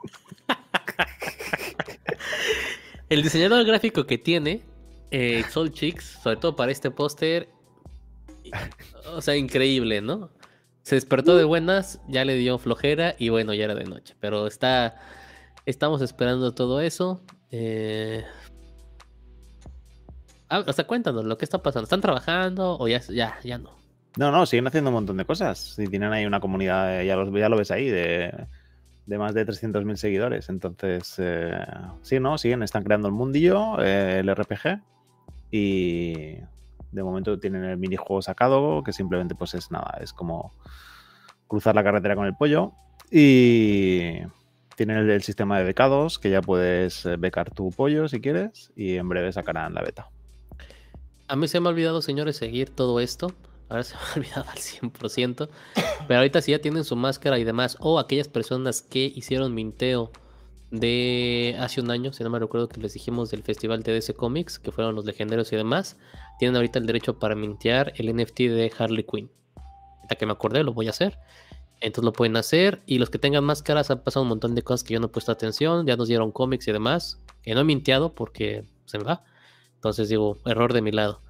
[3.12, 4.62] El diseñador gráfico que tiene
[5.12, 7.50] eh, Soul Chicks, sobre todo para este póster,
[9.14, 10.30] o sea, increíble, ¿no?
[10.84, 14.16] Se despertó de buenas, ya le dio flojera y bueno, ya era de noche.
[14.22, 14.96] Pero está,
[15.66, 17.22] estamos esperando todo eso.
[17.52, 18.24] Eh...
[20.48, 21.84] Ah, o sea, cuéntanos lo que está pasando.
[21.84, 23.76] ¿Están trabajando o ya, ya, ya no?
[24.18, 25.60] No, no, siguen haciendo un montón de cosas.
[25.76, 28.48] Si tienen ahí una comunidad, ya, los- ya lo ves ahí, de,
[29.06, 30.50] de más de 300.000 seguidores.
[30.50, 31.58] Entonces, eh,
[32.02, 32.38] sí, ¿no?
[32.38, 34.82] Siguen, están creando el mundillo, eh, el RPG.
[35.52, 36.38] Y
[36.92, 40.54] de momento tienen el minijuego sacado, que simplemente pues es nada, es como
[41.48, 42.74] cruzar la carretera con el pollo.
[43.12, 44.22] Y,
[44.76, 48.72] tienen el, el sistema de becados, que ya puedes eh, becar tu pollo si quieres,
[48.76, 50.10] y en breve sacarán la beta.
[51.28, 53.34] A mí se me ha olvidado, señores, seguir todo esto.
[53.72, 55.50] Ahora se me ha olvidado al 100%.
[56.08, 60.12] Pero ahorita si ya tienen su máscara y demás, o aquellas personas que hicieron minteo
[60.72, 64.60] de hace un año, si no me recuerdo que les dijimos del festival DC Comics,
[64.60, 65.98] que fueron los legendarios y demás,
[66.38, 69.32] tienen ahorita el derecho para mintear el NFT de Harley Quinn.
[69.56, 71.18] Ahorita que me acordé, lo voy a hacer.
[71.80, 72.82] Entonces lo pueden hacer.
[72.86, 75.10] Y los que tengan máscaras han pasado un montón de cosas que yo no he
[75.10, 75.88] puesto atención.
[75.88, 77.20] Ya nos dieron cómics y demás.
[77.42, 79.24] Que no he minteado porque se me va.
[79.76, 81.22] Entonces digo, error de mi lado.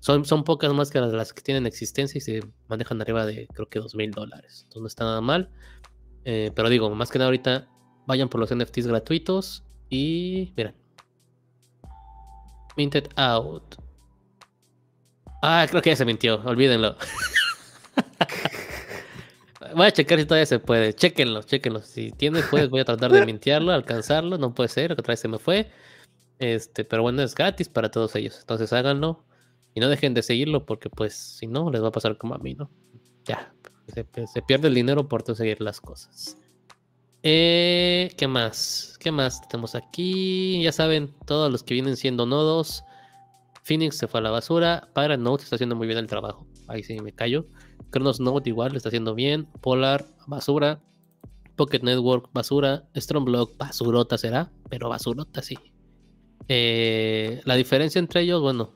[0.00, 3.80] Son, son pocas máscaras las que tienen existencia y se manejan arriba de creo que
[3.80, 4.60] dos mil dólares.
[4.64, 5.50] Entonces no está nada mal.
[6.24, 7.68] Eh, pero digo, más que nada ahorita
[8.06, 10.74] vayan por los NFTs gratuitos y miren.
[12.76, 13.74] Minted out.
[15.42, 16.96] Ah, creo que ya se mintió, olvídenlo.
[19.74, 20.94] Voy a checar si todavía se puede.
[20.94, 21.82] Chequenlo, chequenlo.
[21.82, 24.38] Si tienes, pues voy a tratar de mintearlo, alcanzarlo.
[24.38, 25.70] No puede ser, otra vez se me fue.
[26.38, 28.38] Este, pero bueno, es gratis para todos ellos.
[28.40, 29.24] Entonces háganlo.
[29.74, 32.38] Y no dejen de seguirlo porque pues si no, les va a pasar como a
[32.38, 32.70] mí, ¿no?
[33.24, 33.52] Ya,
[33.94, 36.36] se, pierde el dinero por seguir las cosas.
[37.22, 38.96] Eh, ¿Qué más?
[39.00, 40.62] ¿Qué más tenemos aquí?
[40.62, 42.84] Ya saben, todos los que vienen siendo nodos.
[43.64, 44.88] Phoenix se fue a la basura.
[45.18, 46.46] Note está haciendo muy bien el trabajo.
[46.68, 47.46] Ahí sí me callo.
[47.90, 49.46] Kronos Note igual está haciendo bien.
[49.60, 50.80] Polar, basura.
[51.56, 52.88] Pocket Network, basura.
[53.20, 55.58] Block, basurota será, pero basurota sí.
[56.48, 58.72] Eh, la diferencia entre ellos, bueno,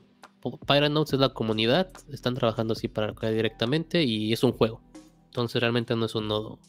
[0.91, 1.89] Notes es la comunidad.
[2.11, 4.81] Están trabajando así para directamente y es un juego.
[5.25, 6.59] Entonces realmente no es un nodo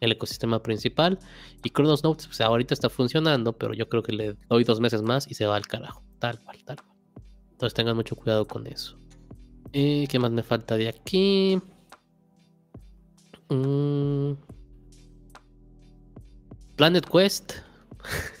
[0.00, 1.18] el ecosistema principal.
[1.62, 5.02] Y Chronos Notes, pues ahorita está funcionando, pero yo creo que le doy dos meses
[5.02, 6.02] más y se va al carajo.
[6.18, 6.96] Tal cual, tal cual.
[7.52, 8.98] Entonces tengan mucho cuidado con eso.
[9.72, 11.60] Eh, ¿Qué más me falta de aquí?
[13.48, 14.32] Mm.
[16.76, 17.54] Planet Quest.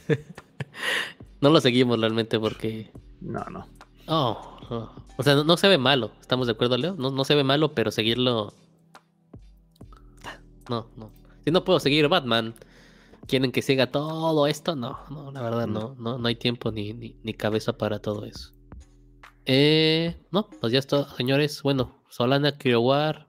[1.40, 2.92] no lo seguimos realmente porque.
[3.20, 3.75] No, no.
[4.08, 4.88] Oh, oh.
[5.16, 6.12] O sea, no, se ve malo.
[6.20, 6.94] ¿Estamos de acuerdo, Leo?
[6.94, 8.52] No, no se ve malo, pero seguirlo.
[10.68, 11.10] No, no.
[11.44, 12.54] Si no puedo seguir Batman,
[13.26, 16.92] quieren que siga todo esto, no, no, la verdad no, no, no hay tiempo ni,
[16.92, 18.52] ni, cabeza para todo eso.
[19.44, 21.62] Eh, no, pues ya está, señores.
[21.62, 23.28] Bueno, Solana, War,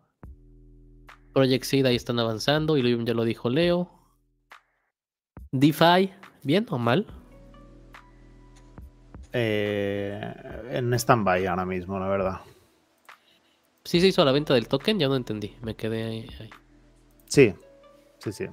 [1.33, 3.91] Project Seed ahí están avanzando, y ya lo dijo Leo.
[5.51, 6.11] DeFi,
[6.43, 7.05] ¿bien o mal?
[9.33, 10.33] Eh,
[10.71, 12.41] en stand-by ahora mismo, la verdad.
[13.83, 16.29] Sí se hizo la venta del token, ya no entendí, me quedé ahí.
[17.27, 17.53] Sí,
[18.19, 18.45] Sí, sí.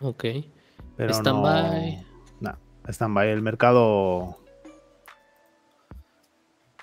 [0.00, 0.24] Ok.
[0.96, 2.06] Pero stand-by.
[2.40, 2.58] No,
[2.88, 3.30] stand-by.
[3.30, 4.38] El mercado.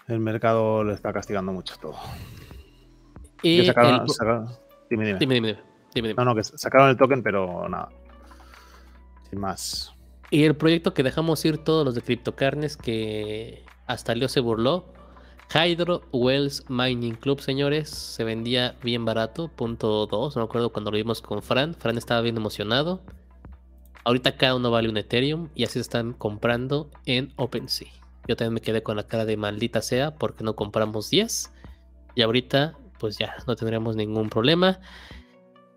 [0.08, 1.96] El mercado le está castigando mucho todo.
[3.42, 4.06] Y sacaron,
[4.90, 5.20] Dime, dime.
[5.20, 5.60] Dime, dime,
[5.94, 7.90] dime, No, no, que sacaron el token, pero nada.
[9.30, 9.94] Sin más.
[10.34, 14.92] Y el proyecto que dejamos ir todos los de CryptoCarnes que hasta Leo se burló
[15.54, 20.90] Hydro Wells Mining Club, señores, se vendía bien barato, punto 2, no me acuerdo cuando
[20.90, 23.04] lo vimos con Fran, Fran estaba bien emocionado.
[24.06, 27.92] Ahorita cada uno vale un Ethereum y así se están comprando en OpenSea.
[28.28, 31.54] Yo también me quedé con la cara de maldita sea porque no compramos 10
[32.16, 34.80] y ahorita pues ya no tendremos ningún problema.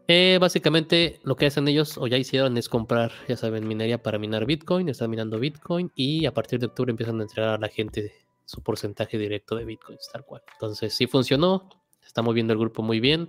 [0.08, 4.18] Eh, básicamente lo que hacen ellos o ya hicieron es comprar, ya saben, minería para
[4.18, 7.68] minar Bitcoin, están minando Bitcoin y a partir de octubre empiezan a entregar a la
[7.68, 8.12] gente
[8.44, 10.42] su porcentaje directo de bitcoins, tal cual.
[10.52, 11.68] Entonces, sí funcionó,
[12.06, 13.28] está moviendo el grupo muy bien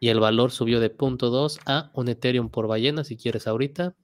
[0.00, 3.94] y el valor subió de 0.2 a un Ethereum por ballena, si quieres ahorita.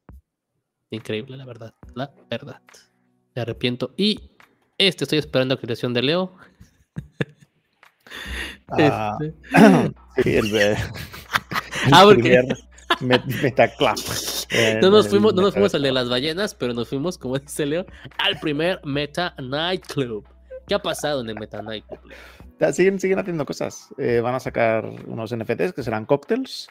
[0.91, 2.63] Increíble, la verdad, la verdad.
[3.35, 3.93] Me arrepiento.
[3.97, 4.31] Y
[4.79, 6.33] este estoy esperando a creación de Leo.
[8.71, 9.35] Ah, este.
[10.23, 10.51] sí, el
[11.93, 12.43] ah, porque...
[13.01, 13.99] Metaclap.
[14.83, 17.67] no nos fuimos, no nos fuimos al de las ballenas, pero nos fuimos, como dice
[17.67, 17.87] Leo,
[18.19, 20.27] al primer Meta Nightclub.
[20.67, 22.01] ¿Qué ha pasado en el Meta Nightclub?
[22.73, 23.89] Siguen, siguen haciendo cosas.
[23.99, 26.69] Eh, van a sacar unos NFTs que serán cócteles.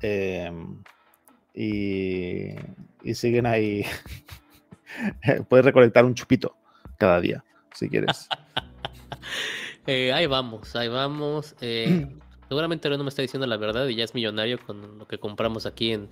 [0.00, 0.82] Em,
[1.54, 2.54] y,
[3.02, 3.84] y siguen ahí.
[5.48, 6.56] Puedes recolectar un chupito
[6.98, 8.28] cada día, si quieres.
[9.86, 11.54] Eh, ahí vamos, ahí vamos.
[12.54, 15.66] Seguramente no me está diciendo la verdad y ya es millonario con lo que compramos
[15.66, 16.08] aquí en,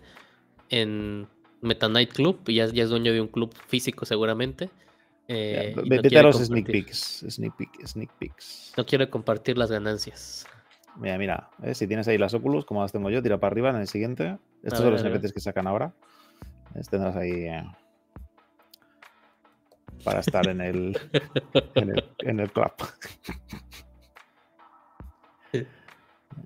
[0.70, 1.28] en
[1.60, 4.68] Meta Night Club y ya, es dueño de un club físico seguramente.
[5.28, 8.72] Eh, vete a los sneak peeks, sneak, peeks.
[8.76, 10.44] No quiero compartir las ganancias.
[10.96, 13.70] Mira, mira, eh, si tienes ahí las Oculus, como las tengo yo, tira para arriba
[13.70, 14.36] en el siguiente.
[14.64, 15.94] Estos son los NFTs que sacan ahora.
[16.90, 17.64] Tendrás ahí eh,
[20.02, 20.98] para estar en el,
[21.76, 22.72] en el, en el club.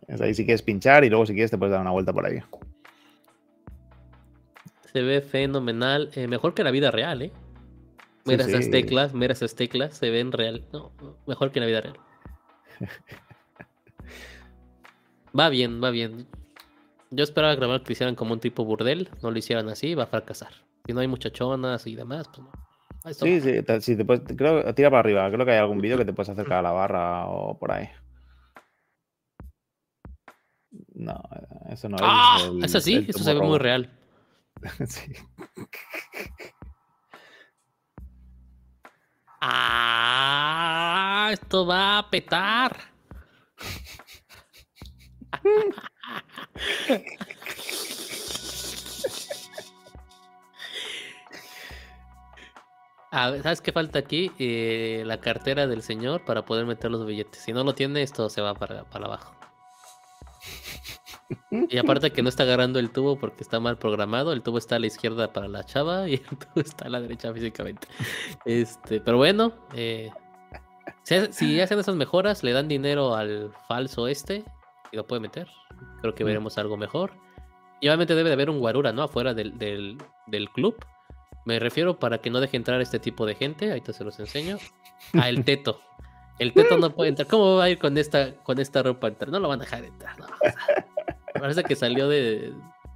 [0.09, 2.27] Es ahí si quieres pinchar y luego si quieres te puedes dar una vuelta por
[2.27, 2.41] ahí.
[4.93, 6.11] Se ve fenomenal.
[6.15, 7.33] eh, mejor que la vida real, ¿eh?
[8.25, 8.71] Mira Sí, esas sí.
[8.71, 10.65] teclas, mira esas teclas, se ven real.
[10.73, 10.93] No,
[11.27, 11.97] mejor que la vida real.
[15.39, 16.27] Va bien, va bien.
[17.11, 20.05] Yo esperaba grabar que lo hicieran como un tipo burdel, no lo hicieran así, va
[20.05, 20.53] a fracasar.
[20.87, 22.53] Si no hay muchachonas y demás, pues no.
[23.05, 23.15] Ahí.
[23.15, 25.31] Sí, sí, te, sí, te puedes- creo, tira para arriba.
[25.31, 27.89] Creo que hay algún vídeo que te puedes acercar a la barra o por ahí.
[30.97, 31.23] No,
[31.69, 32.03] eso no es.
[32.03, 32.51] ¡Ah!
[32.63, 33.91] es así, el eso se ve muy real.
[34.89, 35.13] Sí.
[39.41, 41.29] ¡Ah!
[41.31, 42.75] Esto va a petar.
[53.11, 54.33] A ver, ¿Sabes qué falta aquí?
[54.39, 57.43] Eh, la cartera del señor para poder meter los billetes.
[57.43, 59.37] Si no lo tiene, esto se va para, para abajo.
[61.71, 64.77] Y aparte que no está agarrando el tubo porque está mal programado, el tubo está
[64.77, 67.89] a la izquierda para la chava y el tubo está a la derecha físicamente.
[68.45, 70.11] Este, pero bueno, eh,
[71.03, 74.45] si, ha- si hacen esas mejoras, le dan dinero al falso este
[74.93, 75.49] y lo puede meter.
[76.01, 76.29] Creo que Mm.
[76.29, 77.13] veremos algo mejor.
[77.81, 79.03] Y obviamente debe de haber un guarura, ¿no?
[79.03, 80.77] Afuera del, del, del club.
[81.45, 83.69] Me refiero para que no deje entrar este tipo de gente.
[83.69, 84.59] Ahorita se los enseño.
[85.13, 85.81] A el teto.
[86.39, 87.27] El teto no puede entrar.
[87.29, 89.31] ¿Cómo va a ir con esta, con esta ropa a entrar?
[89.31, 90.19] No lo van a dejar entrar.
[90.19, 90.27] no,
[91.41, 92.53] parece que salió de,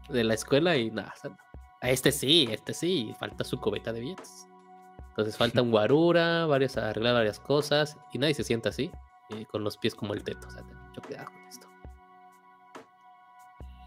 [0.08, 1.12] de la escuela y nada.
[1.16, 1.36] o sea,
[1.80, 3.14] a este sí, este sí.
[3.18, 4.46] Falta su cubeta de billetes.
[5.08, 7.96] Entonces falta un guarura, varias, arreglar varias cosas.
[8.12, 8.90] Y nadie se sienta así.
[9.30, 10.46] eh, con los pies como el teto.
[10.46, 11.66] O sea, ten mucho cuidado con esto.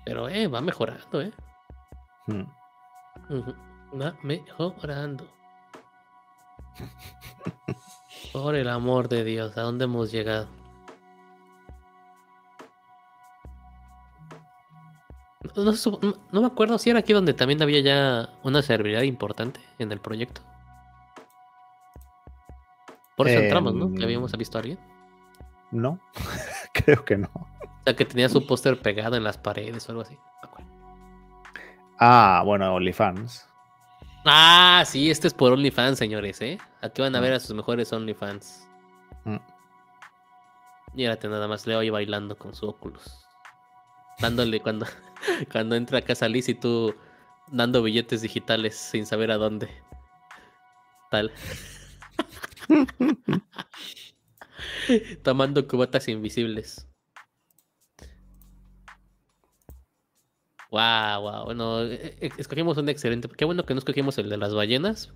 [0.05, 1.31] Pero eh, va mejorando, eh.
[2.27, 2.43] Mm.
[3.29, 3.53] Ujú,
[4.01, 5.27] Va mejorando.
[8.33, 10.47] Por el amor de Dios, ¿a dónde hemos llegado?
[15.55, 19.99] No, me acuerdo si era aquí donde también había ya una servidad importante en el
[19.99, 20.41] proyecto.
[23.15, 23.91] Por eso entramos, ¿no?
[23.91, 24.79] Que Em, habíamos visto a alguien.
[25.71, 25.99] No,
[26.73, 27.29] creo que no.
[27.35, 30.17] O sea, que tenía su póster pegado en las paredes o algo así.
[31.99, 33.47] Ah, bueno, OnlyFans.
[34.25, 36.57] Ah, sí, este es por OnlyFans, señores, ¿eh?
[36.83, 37.23] Aquí van a Mm.
[37.23, 38.67] ver a sus mejores OnlyFans.
[39.25, 39.37] Mm.
[40.93, 43.25] Mírate nada más, Leo ahí bailando con su Oculus.
[44.19, 44.85] Dándole cuando,
[45.51, 46.93] cuando entra a casa Liz y tú
[47.51, 49.69] dando billetes digitales sin saber a dónde.
[51.09, 51.31] Tal.
[55.23, 56.87] Tomando cubatas invisibles.
[60.71, 61.45] Wow, wow.
[61.45, 63.29] Bueno, eh, eh, escogimos un excelente.
[63.29, 65.13] Qué bueno que no escogimos el de las ballenas.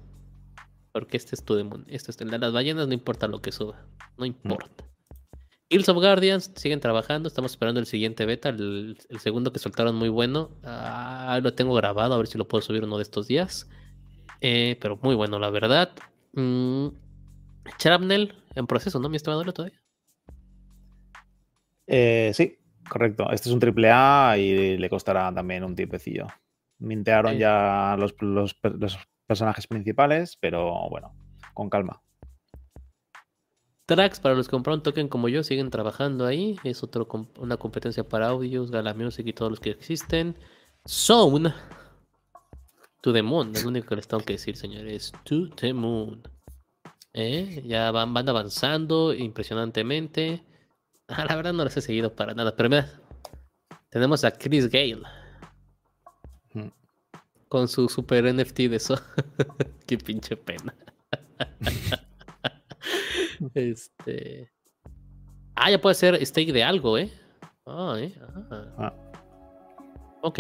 [0.98, 1.86] Porque este es tu demon.
[1.90, 3.86] Este es el de las ballenas, no importa lo que suba.
[4.18, 4.84] No importa.
[5.70, 7.28] Hills of Guardians siguen trabajando.
[7.28, 8.50] Estamos esperando el siguiente beta.
[8.50, 10.50] El, el segundo que soltaron muy bueno.
[10.64, 13.70] Ah, lo tengo grabado, a ver si lo puedo subir uno de estos días.
[14.42, 15.92] Eh, pero muy bueno, la verdad.
[16.34, 16.88] Mm,
[17.78, 19.80] Shrapnel en proceso, ¿no, mi estimado todavía?
[21.86, 22.58] Eh, sí,
[22.90, 23.30] correcto.
[23.32, 26.26] Este es un triple A y le costará también un tiempecillo.
[26.80, 27.40] Mintearon Sí.
[27.40, 28.56] ya los, los
[29.28, 31.14] personajes principales, pero bueno,
[31.54, 32.02] con calma.
[33.86, 36.58] Tracks para los que compraron token como yo siguen trabajando ahí.
[36.64, 37.08] Es otro
[37.40, 40.36] una competencia para audios, Gala Music y todos los que existen.
[40.86, 41.54] Zone.
[43.02, 43.56] To the Moon.
[43.56, 45.14] Es lo único que les tengo que decir, señores.
[45.24, 46.22] To the Moon.
[47.14, 47.64] ¿Eh?
[47.66, 50.44] Ya van, van avanzando impresionantemente.
[51.10, 52.54] Ah, la verdad no las he seguido para nada.
[52.54, 53.00] Pero mira,
[53.90, 55.04] tenemos a Chris Gale.
[57.50, 58.96] Con su super NFT de eso.
[59.88, 60.76] Qué pinche pena.
[63.54, 64.52] este.
[65.56, 67.12] Ah, ya puede ser stake de algo, ¿eh?
[67.66, 68.14] Ah, ¿eh?
[68.52, 68.66] Ah.
[68.78, 68.94] Ah.
[70.22, 70.40] Ok.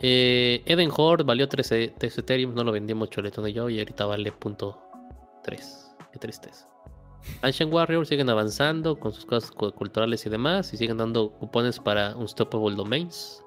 [0.00, 4.04] Eh, Eden Horde valió 13, 13 Ethereum, no lo vendí mucho letón yo y ahorita
[4.04, 4.78] vale punto
[5.44, 5.94] 3.
[6.12, 6.68] Qué tristeza.
[7.42, 11.80] Ancient Warriors siguen avanzando con sus cosas cu- culturales y demás y siguen dando cupones
[11.80, 13.42] para Unstoppable Domains.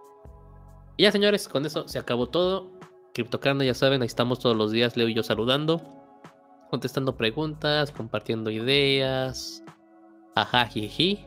[1.00, 2.74] Y ya señores, con eso se acabó todo.
[3.14, 5.82] CryptoCarne ya saben, ahí estamos todos los días, Leo y yo saludando,
[6.70, 9.64] contestando preguntas, compartiendo ideas.
[10.36, 11.26] Ajá, jiji.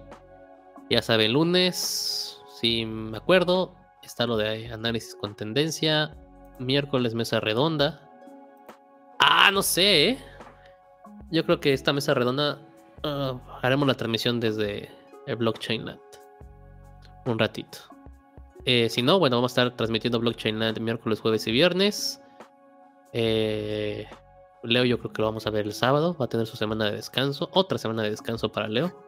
[0.91, 6.15] Ya saben, lunes, si me acuerdo, está lo de análisis con tendencia.
[6.59, 8.11] Miércoles, mesa redonda.
[9.21, 10.19] Ah, no sé, ¿eh?
[11.31, 12.61] Yo creo que esta mesa redonda
[13.05, 14.91] ah, haremos la transmisión desde
[15.27, 16.01] el Blockchain Land.
[17.25, 17.92] Un ratito.
[18.65, 22.21] Eh, si no, bueno, vamos a estar transmitiendo Blockchain Land miércoles, jueves y viernes.
[23.13, 24.07] Eh,
[24.63, 26.17] Leo, yo creo que lo vamos a ver el sábado.
[26.21, 27.49] Va a tener su semana de descanso.
[27.53, 29.05] Otra semana de descanso para Leo.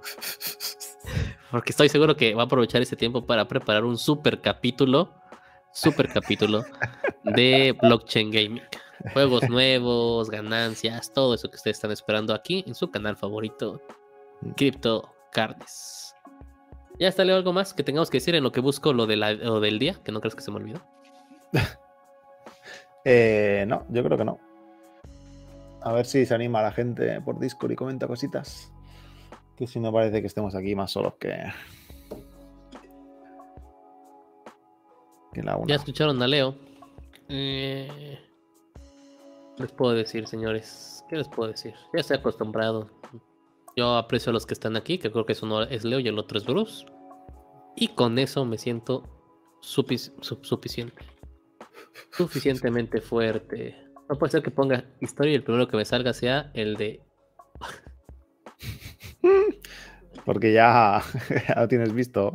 [1.51, 5.10] Porque estoy seguro que va a aprovechar ese tiempo para preparar un super capítulo
[5.74, 6.64] super capítulo
[7.24, 8.62] de blockchain gaming.
[9.12, 13.82] Juegos nuevos, ganancias, todo eso que ustedes están esperando aquí en su canal favorito,
[14.56, 16.03] Crypto Carnes.
[16.99, 19.16] ¿Ya está Leo algo más que tengamos que decir en lo que busco lo, de
[19.16, 19.97] la, lo del día?
[20.05, 20.81] Que no crees que se me olvidó.
[23.07, 24.41] Eh, no, yo creo que no.
[25.83, 28.73] A ver si se anima la gente por Discord y comenta cositas.
[29.59, 31.37] Que si no parece que estemos aquí más solos que.
[35.35, 35.69] que la una.
[35.69, 36.57] Ya escucharon a Leo.
[37.29, 38.19] Eh,
[39.59, 41.05] les puedo decir, señores?
[41.11, 41.75] ¿Qué les puedo decir?
[41.93, 42.89] Ya estoy acostumbrado.
[43.77, 46.19] Yo aprecio a los que están aquí, que creo que uno es Leo y el
[46.19, 46.87] otro es Bruce.
[47.77, 49.03] Y con eso me siento
[49.61, 51.05] suficiente.
[52.13, 53.77] Suficientemente fuerte.
[54.09, 57.03] No puede ser que ponga historia y el primero que me salga sea el de.
[60.25, 61.03] Porque ya,
[61.49, 62.33] ya lo tienes visto.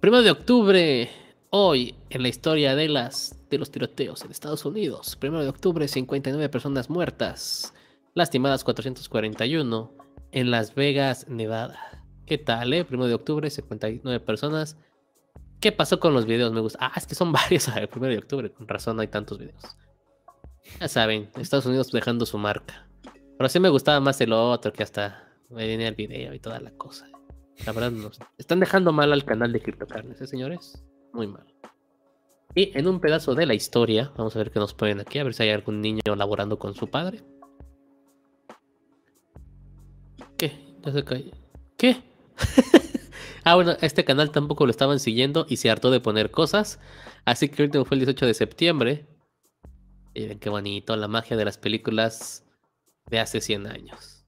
[0.00, 1.10] Primero de octubre,
[1.50, 5.16] hoy en la historia de las de los tiroteos en Estados Unidos.
[5.16, 7.74] Primero de octubre, 59 personas muertas,
[8.20, 9.92] lastimadas 441
[10.32, 12.04] en Las Vegas, Nevada.
[12.26, 12.84] ¿Qué tal, eh?
[12.84, 14.76] Primero de octubre, 59 personas.
[15.58, 16.52] ¿Qué pasó con los videos?
[16.52, 16.78] Me gusta.
[16.82, 18.52] Ah, es que son varios el primero de octubre.
[18.52, 19.62] Con razón hay tantos videos.
[20.78, 22.86] Ya saben, Estados Unidos dejando su marca.
[23.38, 26.60] Pero sí me gustaba más el otro que hasta me venía el video y toda
[26.60, 27.08] la cosa.
[27.64, 30.84] La verdad, nos están dejando mal al canal de CryptoCarnes, ¿eh, señores?
[31.14, 31.46] Muy mal.
[32.54, 35.24] Y en un pedazo de la historia, vamos a ver qué nos ponen aquí, a
[35.24, 37.22] ver si hay algún niño laborando con su padre.
[40.40, 40.58] ¿Qué?
[40.82, 41.30] Ya se cae.
[41.76, 42.02] ¿Qué?
[43.42, 46.78] Ah, bueno, este canal tampoco lo estaban siguiendo y se hartó de poner cosas.
[47.24, 49.06] Así que el último fue el 18 de septiembre.
[50.12, 52.44] Y ven qué bonito, la magia de las películas
[53.06, 54.26] de hace 100 años.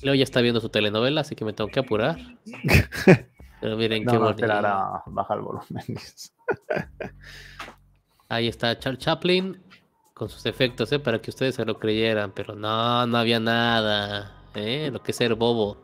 [0.00, 2.18] Leo ya está viendo su telenovela, así que me tengo que apurar.
[3.60, 4.46] Pero miren qué bonito.
[4.46, 5.84] baja el volumen.
[8.30, 9.62] Ahí está Charles Chaplin
[10.14, 11.00] con sus efectos, ¿eh?
[11.00, 14.88] Para que ustedes se lo creyeran, pero no, no había nada, ¿eh?
[14.92, 15.76] Lo que es ser bobo.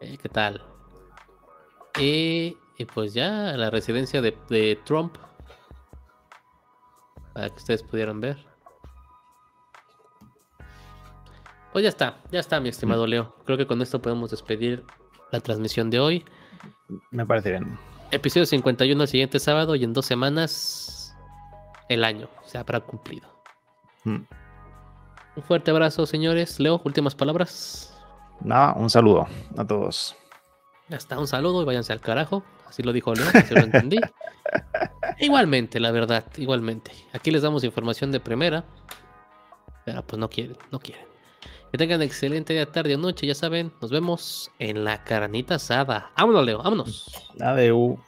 [0.00, 0.16] ¿Eh?
[0.22, 0.62] ¿Qué tal?
[1.98, 2.56] Y,
[2.94, 5.16] pues ya, la residencia de, Trump.
[7.32, 8.38] Para que ustedes pudieran ver.
[11.72, 13.34] Pues ya está, ya está, mi estimado Leo.
[13.44, 14.84] Creo que con esto podemos despedir
[15.32, 16.24] la transmisión de hoy.
[17.10, 17.76] Me parece bien.
[18.12, 20.93] Episodio 51 el siguiente sábado y en dos semanas
[21.88, 23.28] el año se habrá cumplido.
[24.04, 24.24] Hmm.
[25.36, 26.60] Un fuerte abrazo, señores.
[26.60, 27.92] Leo, últimas palabras.
[28.40, 30.16] Nada, un saludo a todos.
[30.88, 32.42] Ya está, un saludo y váyanse al carajo.
[32.68, 33.98] Así lo dijo Leo, así lo entendí.
[35.18, 36.92] igualmente, la verdad, igualmente.
[37.12, 38.64] Aquí les damos información de primera.
[39.84, 41.06] Pero pues no quieren, no quieren.
[41.70, 43.72] Que tengan excelente día, tarde o noche, ya saben.
[43.80, 46.10] Nos vemos en la carnita asada.
[46.16, 47.32] Vámonos, Leo, vámonos.
[47.40, 47.98] Adeu.